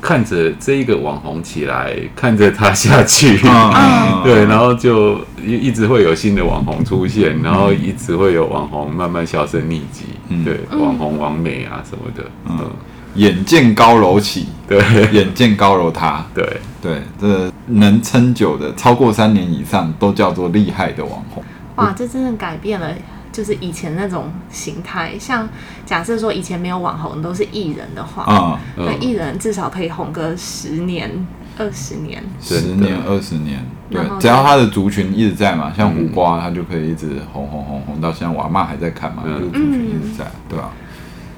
[0.05, 12.71] 看着这一个网红起来，看着他下去， 嗯、 对，然后就一一直会有新的网红出现，然后一直会有网红慢慢销声匿迹，嗯、对，网红网美啊什么的，嗯，嗯。
[13.15, 14.77] 眼见高楼起，对，
[15.11, 16.45] 眼见高楼塌，对。
[16.81, 21.43] 对，这能撑久的超过三年以上都叫做厉害的网红，
[21.77, 22.93] 哇，这真的改变了。
[23.35, 25.45] 就是以前那种形态，像
[25.85, 31.11] 假设说以前没有网红，都是艺人的话，啊，那艺人至少可以红个十年、
[31.57, 40.71] 二十年，十年、二十年，对，只要他的族群一直在嘛，像胡瓜，他就可以一直红红红红到现在，我阿嬷还在看嘛，就族群一直在，对吧？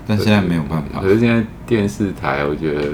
[0.05, 2.91] 但现在没有办法，可是现在电视台，我觉得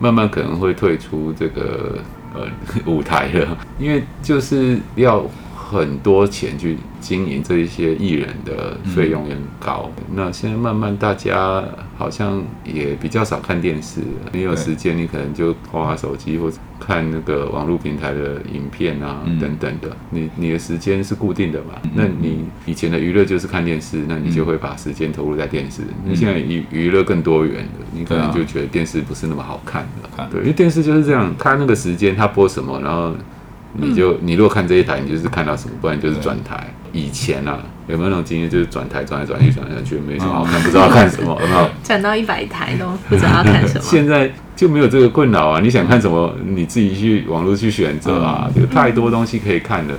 [0.00, 2.00] 慢慢可能会退出这个
[2.34, 2.48] 呃
[2.84, 5.24] 舞台了，因为就是要。
[5.74, 9.90] 很多钱去经营这一些艺人的费用也很高。
[9.98, 11.64] 嗯、那现在慢慢大家
[11.98, 14.00] 好像也比较少看电视，
[14.32, 19.90] 你有时间你可能就滑滑手机或者看那个网络平台的影片啊、嗯、等等的。
[20.10, 21.74] 你你的时间是固定的嘛？
[21.82, 25.82] 嗯、那你以前的娱乐就是看电视，那你就会把时间投入在电视。
[26.06, 30.28] 那、嗯、现在娱娱乐更多元的，你可能就觉得电视不是那么好看的。
[30.30, 33.12] 对，因为电视就是这样，看那个时间它播什么，然后。
[33.74, 36.72] 你就你如果看这一台，你就是看到什么，不然就是转台。
[36.92, 37.58] 以前啊，
[37.88, 41.68] 有没有那种经验，就是转台转来转去转来转去，没什么好看，不知道看什么，有没有？
[41.82, 43.80] 转到一百台都 不知道要看什么。
[43.82, 45.60] 现在就没有这个困扰啊！
[45.60, 49.94] 你想看什么，你自己去网络去选择啊，有太多东西可以看了。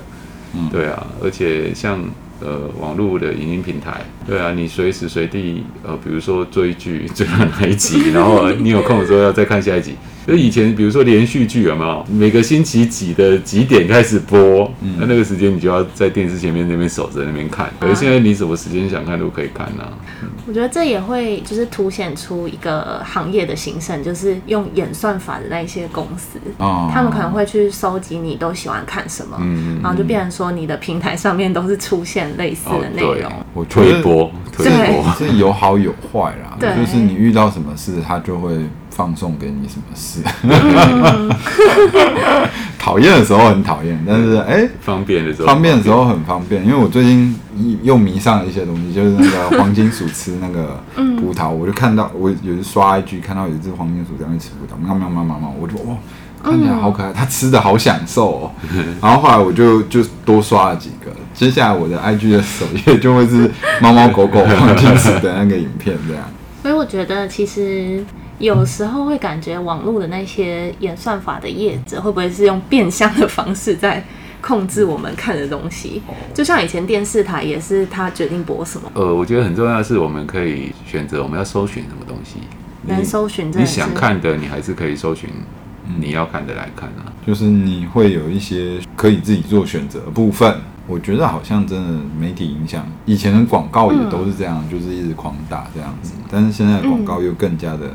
[0.53, 1.99] 嗯，对啊，而且像
[2.39, 9.95] 呃网络的影音平台，对啊，你随时随地呃，比如说追剧 追到哪一集， 然后你有空的时候要再看下一集。
[10.27, 12.03] 就以以前比如说连续剧有没有？
[12.09, 14.71] 每个星期几的几点开始播？
[14.81, 17.69] 嗯、那那个时间你就要在电视前面那边守着那边看。
[17.79, 19.93] 可是现在你什么时间想看都可以看呐、啊。
[20.47, 33.31] 我觉得这也会就是凸显出一个行业的兴盛，就是用演算法的那一些公司，哦、他们可能会去收集你都喜欢看什么，嗯、然后就变成说你的平台上面都是出现类似的内容。
[33.31, 34.14] 哦、我推播，
[35.17, 36.57] 这有好有坏啦。
[36.59, 38.59] 就是你遇到什么事，他就会。
[38.95, 40.21] 放送给你什么事？
[42.79, 46.63] 讨厌的时候很讨厌，但是哎，欸、方便的时候方便的时候很方便。
[46.65, 47.35] 因为我最近
[47.83, 50.81] 又迷上了一些东西，就是那个 黄金鼠吃那个
[51.19, 55.93] 葡萄，我就看到我有时刷 IG 看到有一只黄金鼠在那吃葡萄，喵喵喵喵喵，我就哇，
[56.51, 58.51] 看起来好可爱，它吃的好享受哦。
[59.01, 63.49] 然后后来我就就多刷了几个，接下来我的 IG 的首页就会是
[63.81, 66.23] 猫猫狗狗黄金时的那个影片这样。
[66.61, 68.05] 所以我觉得其实。
[68.37, 74.03] 有时候会感觉网络的那些演算法的业者会不会是用变相的方式在
[74.41, 76.01] 控制我们看的东西？
[76.33, 78.91] 就像以前电视台也是他决定播什么。
[78.93, 82.41] 呃，我觉得很重要的是我们可以选择我们要搜寻什么东西。
[82.81, 85.29] 能搜寻你想看的，你还是可以搜寻
[85.99, 87.11] 你要看的来看啊。
[87.25, 90.55] 就是你会有一些可以自己做选择的部分。
[90.87, 96.13] 我觉得好像真的媒体影响，以前的广告也都是这样，嗯、就是一直狂打这样子。
[96.29, 97.89] 但是现在的广告又更加的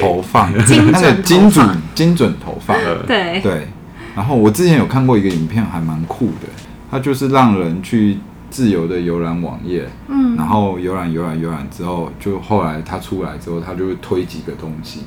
[0.00, 2.74] 投放，那个精准精准投放。
[3.06, 3.68] 对对。
[4.16, 6.48] 然后我之前有看过一个影片，还蛮酷的。
[6.90, 8.16] 它就是让人去
[8.48, 15.00] 自由的游览网页，嗯，然后游览游览游览之后，就后来它出来之后，它就会推几个东西，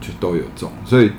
[0.00, 0.68] 就都有中。
[0.84, 1.12] 所以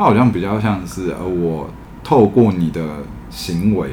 [0.00, 1.68] 它好像比较像是，呃，我
[2.02, 2.80] 透过你的
[3.28, 3.90] 行为。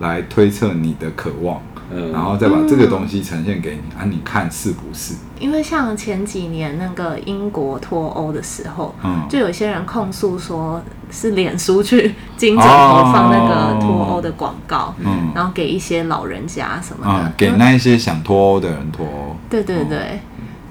[0.00, 5.14] 来推测你的渴望，嗯，然后再把这个东西呈现给你，嗯、啊，你看是不是？
[5.38, 20.18] 因为像前几年那个英国脱欧的时候，嗯，就有些人控诉说是脸书去精准投放那个脱欧的广告，嗯，然后给一些老人家什么的，嗯、给那一些想脱欧的人脱欧，对对对。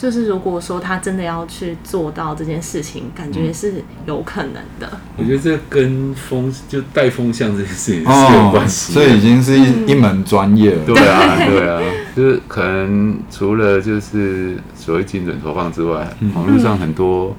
[0.03, 4.99] 嗯就是如果说他真的要去做到这件事情，感觉是有可能的。
[5.15, 10.83] 我觉得这跟风就带风向这件事情是有关系，所以已经是一、嗯、一门专业了。
[10.85, 11.81] 对啊，对啊，
[12.13, 17.33] 就是可能除了就是所谓精准投放之外，网络上很多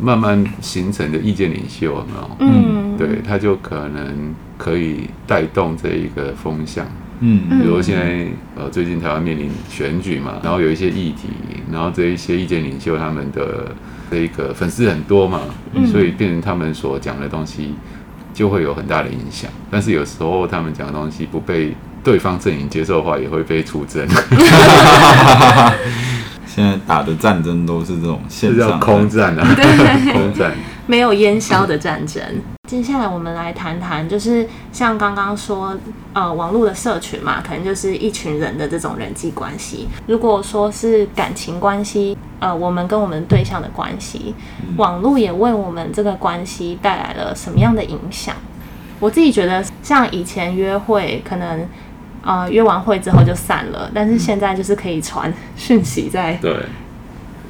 [0.00, 2.36] 慢慢形成的意见领袖有没有？
[2.40, 6.86] 嗯，对，他就可能可以带动这一个风向。
[7.24, 11.28] 嗯，比如现在呃，最近台湾面临选举嘛，然后有一些议题，
[11.70, 13.72] 然后这一些意见领袖他们的
[14.10, 17.74] 这一个粉丝很多嘛，嗯、所以变成他们所讲的东西
[18.34, 19.48] 就会有很大的影响。
[19.70, 24.04] 但是有时候他们讲的东西不被对方阵营接受的话，也会被出征。
[26.44, 29.56] 现在打的战争都是这种线上空战啊，
[30.12, 30.52] 空战，
[30.86, 32.22] 没有烟消的战争。
[32.68, 35.76] 接下来我们来谈谈，就是像刚刚说，
[36.14, 39.88] 呃，网络的社群嘛，可能就是一群人的这种人际关系。
[40.06, 44.34] 如果说是感情关系，呃，我们跟我们对象的关系，
[44.76, 48.34] 网络也为我们这个关系带来了什么样的影响？
[48.98, 51.68] 我自己觉得，像以前约会，可能
[52.22, 56.56] 呃约完会之后就散了，但是现在就是可以传讯息在对。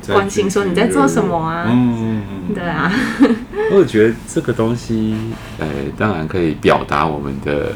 [0.06, 1.66] 关心说你在做什么啊？
[1.68, 2.22] 嗯，
[2.54, 2.90] 对啊。
[3.72, 5.16] 我觉得这个东西，
[5.58, 7.72] 呃，当然可以表达我们的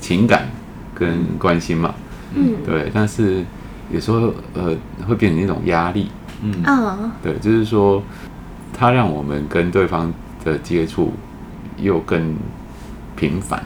[0.00, 0.48] 情感
[0.94, 1.94] 跟关心嘛。
[2.34, 2.90] 嗯，对。
[2.92, 3.44] 但是
[3.90, 4.74] 有时候，呃，
[5.06, 6.08] 会变成一种压力。
[6.42, 8.02] 嗯，对，就是说，
[8.76, 10.12] 它让我们跟对方
[10.44, 11.12] 的接触
[11.78, 12.36] 又更
[13.16, 13.62] 频繁。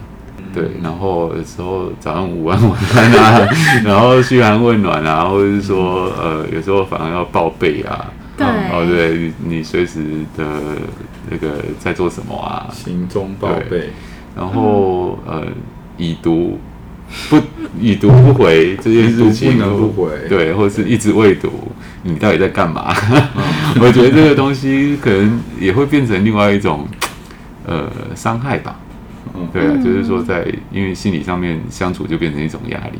[0.54, 3.48] 对，然后有时候早上午安晚安啊，
[3.84, 8.06] 然后嘘寒问暖啊，或者是说呃，有时候反而要报备啊，
[8.36, 10.00] 对，哦对，你随时
[10.36, 10.44] 的
[11.30, 12.66] 那个在做什么啊？
[12.72, 13.90] 行踪报备，
[14.36, 15.44] 然后呃，
[15.96, 16.58] 已读
[17.28, 17.40] 不
[17.80, 21.50] 已读不回这件事情不能不回，对，或者是一直未读，
[22.02, 22.94] 你到底在干嘛？
[23.80, 26.86] 我觉得这个东西可能也会变成另外一种
[27.66, 28.76] 呃伤害吧。
[29.52, 32.98] 对啊，就是说，在因为心理上面相处就变成一种压力，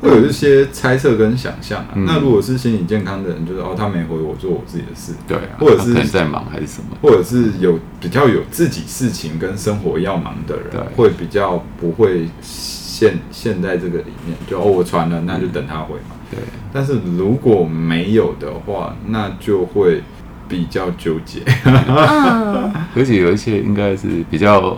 [0.00, 1.90] 会有一些猜测跟想象啊。
[1.94, 14.36] 那如果是心理健康的人，就是哦，他没回我，做我自己的事，对啊，或者是在忙还是什么，或者是有比较有自己事情跟生活要忙的人，会比较不会陷陷在这个里面。
[14.48, 16.16] 就哦，我传了，那就等他回嘛。
[16.30, 16.40] 对，
[16.72, 20.02] 但是如果没有的话，那就会
[20.48, 21.40] 比较纠结。
[22.94, 24.76] 而且有一些应该是比较。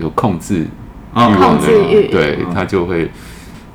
[0.00, 0.66] 有控制
[1.14, 3.10] 欲望的人，对他就会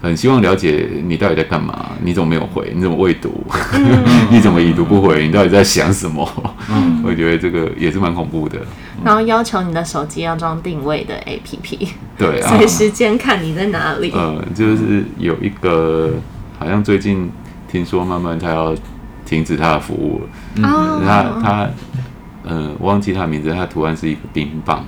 [0.02, 2.72] 很希望了解你到底在干嘛，你怎么没有回？
[2.76, 3.44] 你怎么未读？
[4.30, 5.26] 你怎么已读不回？
[5.26, 6.28] 你到底在想什么？
[6.70, 8.60] 嗯，我觉得这个也是蛮恐怖的。
[9.04, 14.12] 然后要求你的手机要装定位的 APP，对啊，随时监看你在哪里。
[14.16, 16.14] 嗯，就是有一个
[16.58, 17.30] 好像最近
[17.70, 18.76] 听说慢慢他要
[19.26, 20.30] 停止他的服务了。
[20.58, 21.70] 嗯，他他
[22.44, 24.86] 呃忘记他的名字，他图案是一个冰棒。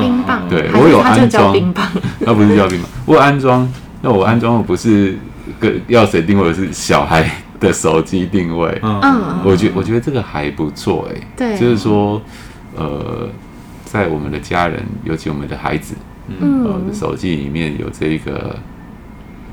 [0.00, 1.86] 冰棒，对我有安装冰棒，
[2.20, 3.68] 那不是叫冰棒，我有安装。
[4.02, 5.16] 那我安装的不是
[5.58, 7.28] 跟要谁定位，是小孩
[7.58, 8.78] 的手机定位。
[8.82, 11.20] 嗯，我觉我觉得这个还不错哎。
[11.36, 12.20] 对，就是说，
[12.76, 13.28] 呃，
[13.84, 15.94] 在我们的家人，尤其我们的孩子，
[16.28, 18.56] 嗯，呃，手机里面有这个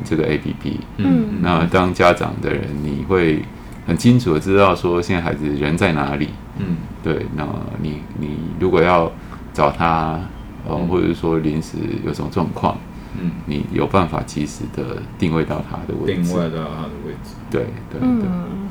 [0.03, 0.75] 这个 APP。
[0.97, 3.41] 嗯，那当家长的人，你会
[3.87, 6.27] 很清楚的知道说，现在孩子人在哪里。
[6.57, 7.47] 嗯，对，那
[7.81, 9.09] 你你如果要
[9.53, 10.19] 找他，
[10.67, 12.77] 呃，或者说临时有什么状况。
[13.19, 18.69] 嗯，你有办法及时的定位到他的位置，定位到他的位置，对对对，嗯、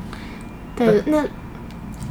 [0.75, 1.23] 对，那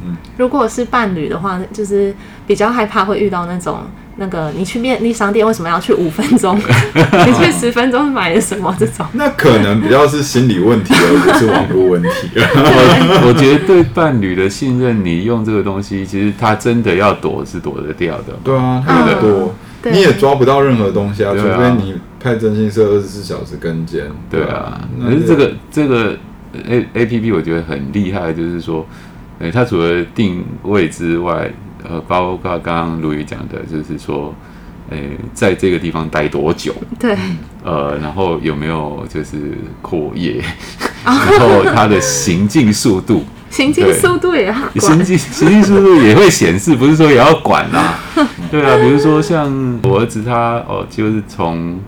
[0.01, 2.15] 嗯，如果是伴侣的话，就是
[2.47, 3.79] 比较害怕会遇到那种
[4.17, 6.57] 那个，你去便利商店为什么要去五分钟？
[7.25, 8.75] 你去十分钟买了什么？
[8.79, 12.29] 这种那可能比较是心理问题，而不是网络问题。
[12.35, 18.37] 我我觉得对伴侣的信任，你用这个东西，其实他真的要躲是躲得掉的。
[18.43, 19.53] 对啊，他得躲，
[19.91, 21.95] 你也抓不到任何东西啊，除非你。
[22.23, 24.79] 派征信社二十四小时跟监，对啊。
[25.03, 26.15] 可是这个这个
[26.69, 28.85] A A P P 我觉得很厉害，就是说，
[29.39, 31.51] 哎，它除了定位之外，
[31.89, 34.33] 呃，包括刚刚鲁豫讲的，就是说，
[34.89, 34.97] 哎，
[35.33, 36.73] 在这个地方待多久？
[36.99, 37.15] 对。
[37.63, 40.43] 呃，然后有没有就是过夜？
[41.05, 47.99] 然后它的行进速度， 行进速度也要行进行进速度也会显示，不是说也要管啦。
[48.49, 51.79] 对啊，比如说像我儿子他哦，就是从。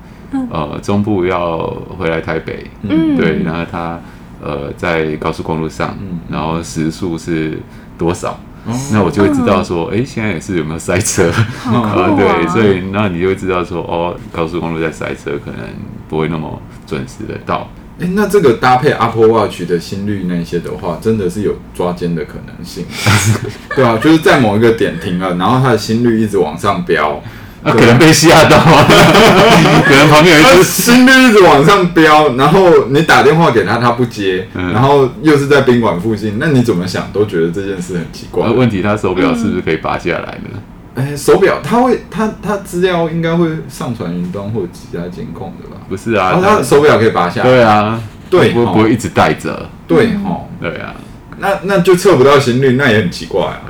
[0.49, 1.59] 呃，中部要
[1.95, 3.99] 回来台北，嗯，对，然后他
[4.41, 7.59] 呃在高速公路上，嗯，然后时速是
[7.99, 8.39] 多少？
[8.65, 11.29] 嗯、那我就会知道说，哎、嗯，现在也是有没有塞车？
[11.65, 15.59] 啊、呃，对，所以那你就会知道说，哦，高速公路在塞车，可能
[16.07, 17.69] 不会那么准时的到。
[17.99, 22.85] 哎，那这个搭配 Apple Watch 的心率那些的话，真的是有抓奸的可能性，
[23.75, 27.21] 对啊，就是在某一个点停了，然后他的心率一直往上飙。
[27.65, 38.45] 那可能被吓到， 可能旁边有一只心率一直往上飙，然后你打电话给他，他不接，然后又是在宾馆附近，那你怎么想都觉得这件事很奇怪。
[38.47, 40.59] 那问题他手表是不是可以拔下来呢？
[40.95, 45.81] 哎，手表他会，他他资料应该会上传云端或者其他监控的吧？
[45.89, 47.49] 不是啊，他手表可以拔下来。
[47.49, 47.99] 对啊，
[48.29, 49.67] 对，不会不会一直戴着。
[49.87, 50.93] 对哦，对啊，
[51.39, 53.61] 那那就测不到心率，那也很奇怪啊。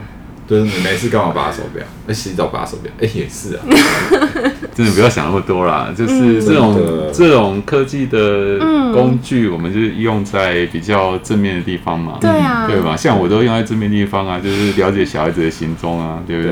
[0.54, 1.84] 就是你没事干嘛拔手表？
[2.08, 2.92] 哎，洗澡拔手表？
[3.02, 3.62] 哎，也是啊。
[4.76, 8.58] 真的不要想那么多啦，就是这种、嗯、这种科技的
[8.94, 12.18] 工具，我们就用在比较正面的地方嘛。
[12.20, 12.96] 对啊，对吧？
[12.96, 16.52] 像我都用在正面地方啊，就是了解小孩子的行踪啊，对不对？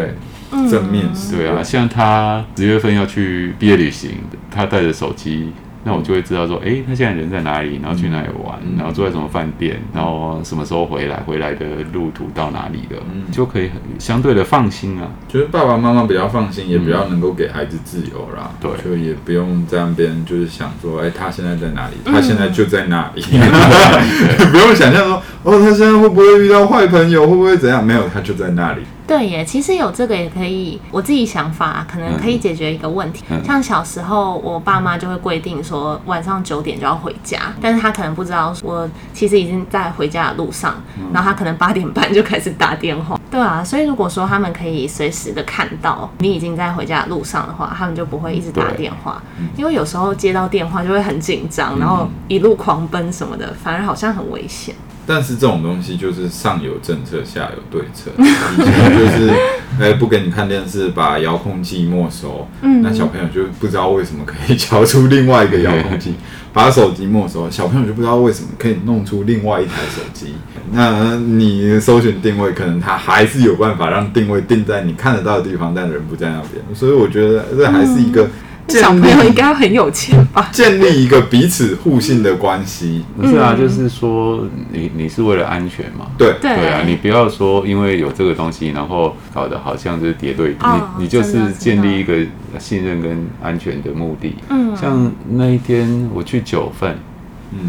[0.51, 4.11] 对正面对啊，像他十月份要去毕业旅行，
[4.53, 5.51] 他带着手机。
[5.83, 15.07] 那我就会知道说，哎、欸，他现在人在哪里，然后去哪里玩，嗯、然后住在什么饭店，嗯、然后什么时候回来，回来的路途到哪里的，嗯、就可以很相对的放心啊。
[15.27, 18.51] 就是爸爸妈妈比较放心，也比较能够给孩子自由啦。
[18.59, 21.95] 对、嗯，就也不用在那边就是想说，哎、欸，他现在在哪里？
[22.05, 23.21] 嗯、他现在就在那里，
[24.51, 27.85] 不用想象说，哦，他现在会不会遇到坏朋友，会不会怎样？
[27.85, 28.81] 没有，他就在那里。
[29.11, 33.25] 对耶，其实有这个也可以，我自己想法可能可以解决一个问题。
[33.29, 43.19] 嗯、像小时候，我爸妈就会规定说晚上九点就要回家，但是他可能不知道我其实已经在回家的路上，嗯、然后他可能八点半就开始打电话。
[43.29, 54.73] 对啊，所以如果说他们可以随时的看到你已经在回家的路上的话，他们就不会一直打电话，嗯、因为有时候接到电话就会很紧张，然后一路狂奔什么的，反而好像很危险。
[55.13, 58.09] 但是这种东西就是上有政策，下有对策。
[58.17, 59.29] 以前就是，
[59.77, 62.47] 哎、欸，不给你看电视，把遥控器没收。
[62.61, 66.13] 嗯，那小朋友就不知道为什么可以调出另外一个遥控器，
[66.53, 67.51] 把手机没收。
[67.51, 70.27] 小朋友就不知道为什么可以弄出另外一台手机。
[70.71, 76.63] 那你搜寻定位，可能他还是有办法让定位定在你看得到的地方，但人不在那边。
[76.73, 78.29] 所以我觉得这还是一个。
[78.67, 80.49] 小朋友应该很有钱吧？
[80.51, 83.53] 建立一个彼此互信的关系，不是啊？
[83.57, 86.05] 就是说，你你是为了安全嘛？
[86.17, 86.81] 对对啊！
[86.85, 90.55] 你不要说因为有这个东西，然后搞得好像就是谍对，
[90.97, 92.15] 你你就是建立一个
[92.59, 94.35] 信任跟安全的目的。
[94.49, 96.97] 嗯，像那一天我去九份，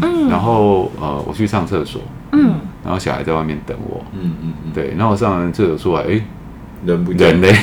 [0.01, 6.21] 嗯，然后呃我去上厕所，嗯，然后小孩在外面等我，嗯嗯嗯，对，然后我上完厕所出来，哎，
[6.85, 7.53] 人不人嘞？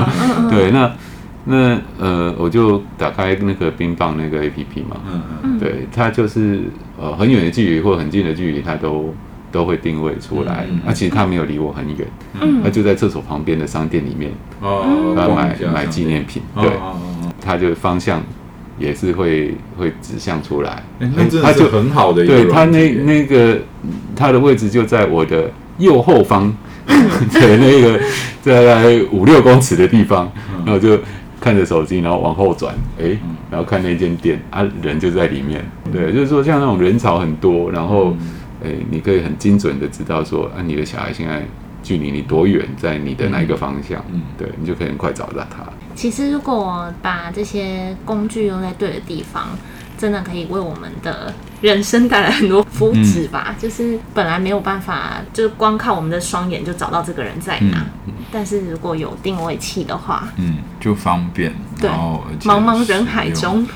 [0.50, 0.90] 对，那。
[1.44, 6.60] 那呃，我就打开那个冰棒那个 APP 嘛，嗯嗯，对，它就是
[7.00, 9.14] 呃很远的距离或很近的距离，它都
[9.50, 10.66] 都会定位出来。
[10.68, 12.06] 那嗯、啊，其实它没有离我很远，
[12.40, 14.30] 嗯，它就在厕所旁边的商店里面，
[14.60, 16.70] 哦，买买纪念品，对，
[17.40, 18.22] 它就方向
[18.78, 20.82] 也是会会指向出来，
[21.42, 23.58] 它就很好的对，它那那个
[24.14, 26.54] 它的位置就在我的右后方，
[26.86, 27.98] 对，那个
[28.42, 30.30] 在五六公尺的地方，
[30.66, 30.98] 然后就。
[31.40, 33.16] 看着手机，然后往后转，哎，
[33.50, 35.64] 然后看那间店啊，人就在里面。
[35.90, 38.14] 对，就是说像那种人潮很多，然后，
[38.62, 41.42] 哎，你可以很精准的知道说，啊，你的小孩现在
[41.82, 45.64] 距离你多远，在你的哪一个方向，嗯，对，你就可以很快找到他。
[45.94, 49.48] 其实，如果把这些工具用在对的地方。
[50.00, 51.30] 真的可以为我们的
[51.60, 53.48] 人生带来很多福祉吧？
[53.50, 57.84] 嗯、就是本来没有办法，就是光靠我们的双眼就找到这个人在哪。
[58.06, 61.54] 嗯、但是如果有定位器的话，嗯，就方便。
[61.78, 61.90] 对，
[62.44, 63.66] 茫茫人海中。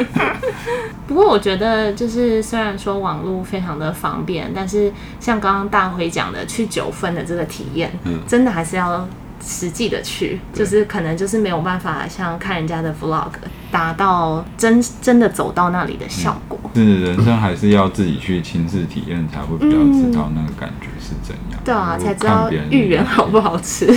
[1.08, 9.08] 不过我觉得，就是虽然说网络非常的方便，但是像刚刚大辉讲的去九份的这个体验，嗯，真的还是要。
[9.44, 13.30] 实际的去，就是可能就是没有办法像看人家的 vlog
[13.70, 16.58] 达到真真的走到那里的效果。
[16.74, 21.60] 是人生还是要自己去亲自体验，才会比较知道那个感觉是怎样。
[21.64, 23.86] 对啊，才知道芋圆 好不好吃。
[23.86, 23.94] 对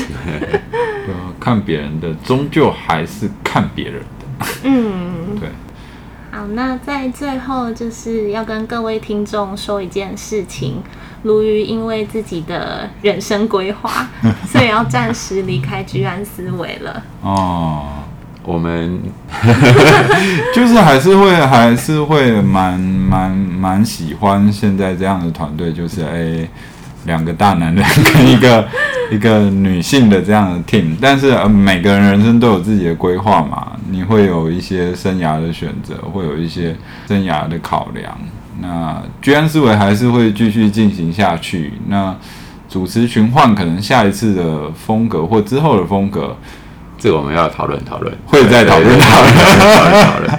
[1.13, 4.45] 啊，看别人的，终究还是看别人的。
[4.63, 5.49] 嗯，对。
[6.31, 10.81] 好，那在最后就是要跟各位听众说一件事情。
[11.23, 14.07] 鲈鱼因为自己的人生规划，
[14.47, 17.03] 所以要暂时离开居安思危了。
[17.21, 17.87] 哦，
[18.43, 18.99] 我们
[20.55, 26.47] 就是还是会还是会蛮蛮蛮喜欢现在这样的团队，就是哎，
[27.05, 28.67] 两个大男人跟一个
[29.11, 36.75] 一个女性的这样的 team，但是呃每个人人生都有自己的规划嘛，你会有一些生涯的选择，会有一些
[37.07, 38.17] 生涯的考量。
[38.61, 41.73] 那居安思维还是会继续进行下去。
[41.87, 42.15] 那
[42.67, 46.35] 主持群换可能下一次的风格或之后的风格，
[46.97, 50.29] 这个我们要讨论讨论，会再讨论讨论讨论。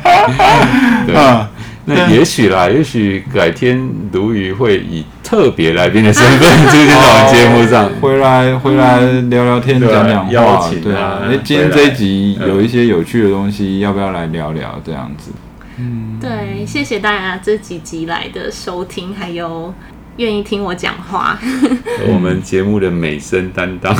[1.06, 1.50] 对啊，
[1.86, 3.80] 那也许啦，也许改天
[4.12, 10.70] 鲈鱼会以特别来宾的身份出现在我们节目上，回来回来聊聊天，讲讲话。
[10.82, 15.32] 对啊，那，今天这一集有一些有趣的东西，要不要来聊聊这样子？
[15.78, 19.72] 嗯，对，谢谢大家这几集来的收听，还有
[20.16, 21.38] 愿意听我讲话。
[22.06, 23.94] 我们节目的美声担当，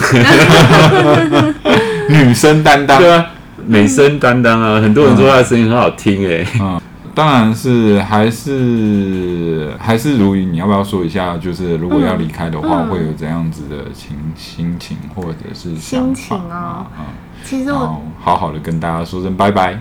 [2.08, 3.26] 女生担当，对啊，
[3.66, 6.44] 美声担当啊，很多人说他的声音很好听哎。
[6.60, 6.80] 嗯，
[7.14, 11.36] 当然是还是还是鲈鱼，你要不要说一下？
[11.38, 16.86] 就是如果要离开的话，会有怎样子的情心情或者是心情哦？
[16.98, 17.04] 嗯，
[17.44, 19.78] 其实我好好的跟大家说声拜拜。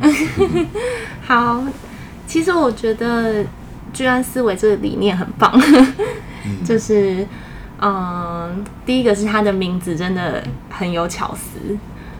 [1.26, 1.64] 好。
[2.28, 3.43] 其实我觉得
[3.91, 5.51] 居安思危这个理念很棒，
[6.64, 7.26] 就是
[7.82, 11.76] 嗯，第一个是他的名字真的很有巧思，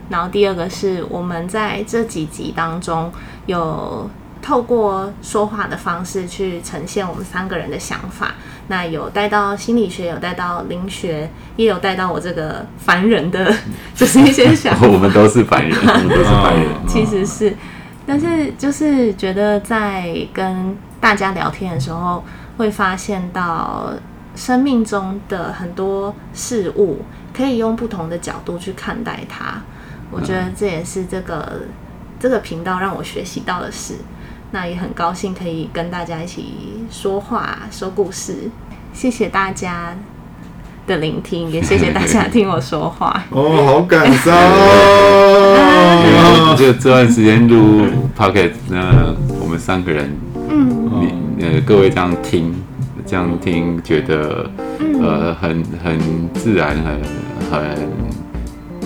[0.10, 3.12] 然后第二个是我们在这几集当中
[3.46, 4.10] 有
[4.42, 8.34] 透过说话的方式去呈现我们三个人的想法，
[8.70, 13.54] 那有带到心理学，有带到灵学，也有带到我这个凡人的，
[13.94, 14.86] 就是一些想法。
[14.88, 17.56] 我们都是凡人，我们都是凡人， 其实是。
[18.06, 22.24] 但是就是觉得在跟大家聊天的时候，
[22.58, 23.92] 会发现到
[24.36, 27.04] 生命中的很多事物，
[27.36, 29.62] 可以用不同的角度去看待它。
[30.12, 31.62] 我觉得这也是这个
[32.20, 33.96] 这个频道让我学习到的事。
[34.52, 38.50] 那也很高兴可以跟大家一起说话、说故事。
[38.92, 39.96] 谢谢大家
[40.88, 43.24] 的聆听，也谢谢大家听我说话。
[43.30, 45.56] 哦，好感伤哦！
[46.58, 47.86] 就这段时间录
[48.18, 50.12] Pocket，那，我们三个人，
[50.50, 50.90] 嗯，
[51.38, 52.56] 你呃各位这样听，
[53.06, 54.50] 这样听，觉得
[55.00, 56.00] 呃很很
[56.34, 57.00] 自然，很
[57.52, 57.78] 很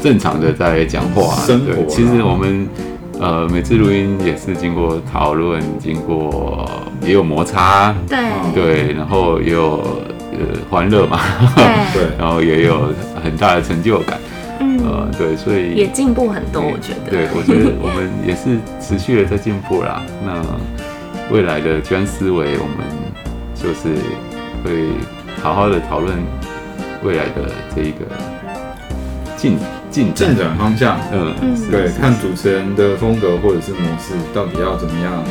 [0.01, 1.33] 正常的在讲话。
[1.45, 2.67] 生活，其实我们
[3.23, 6.69] 呃每次录音也是经过讨论，经过
[7.01, 8.19] 也有摩擦，对。
[8.53, 9.79] 对，然后也有。
[10.35, 11.19] 呃，欢乐嘛，
[11.93, 12.89] 对， 然后也有
[13.23, 14.17] 很大的成就感，
[14.59, 20.01] 嗯，呃，对，所以也进步很多，我觉得，对，我觉得我们也是持续的在进步啦。
[20.25, 20.43] 那
[21.31, 22.83] 未来的居安思维，我们
[23.53, 23.93] 就是
[24.65, 24.87] 会
[25.39, 26.17] 好好的讨论
[27.03, 27.99] 未来的这一个
[29.37, 29.55] 进
[29.93, 31.35] 进进展方向，嗯，
[31.69, 35.23] 对，看主持人的风格或者是模式，到底要怎么样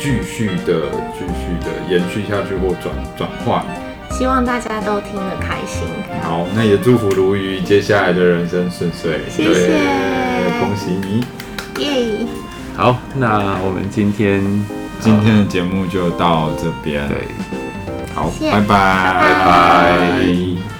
[0.00, 3.62] 继续的继续的延续下去或转转换。
[4.10, 5.86] 希望大家都听得开心。
[6.22, 9.20] 好，那也祝福鲈鱼接下来的人生顺遂。
[9.28, 9.78] 谢谢。
[10.60, 11.24] 恭喜你！
[11.82, 12.26] 耶！
[12.76, 14.40] 好，那我们今天
[15.00, 17.06] 今天的节目就到这边。
[17.08, 17.28] 对，
[18.14, 20.73] 好，拜拜拜拜。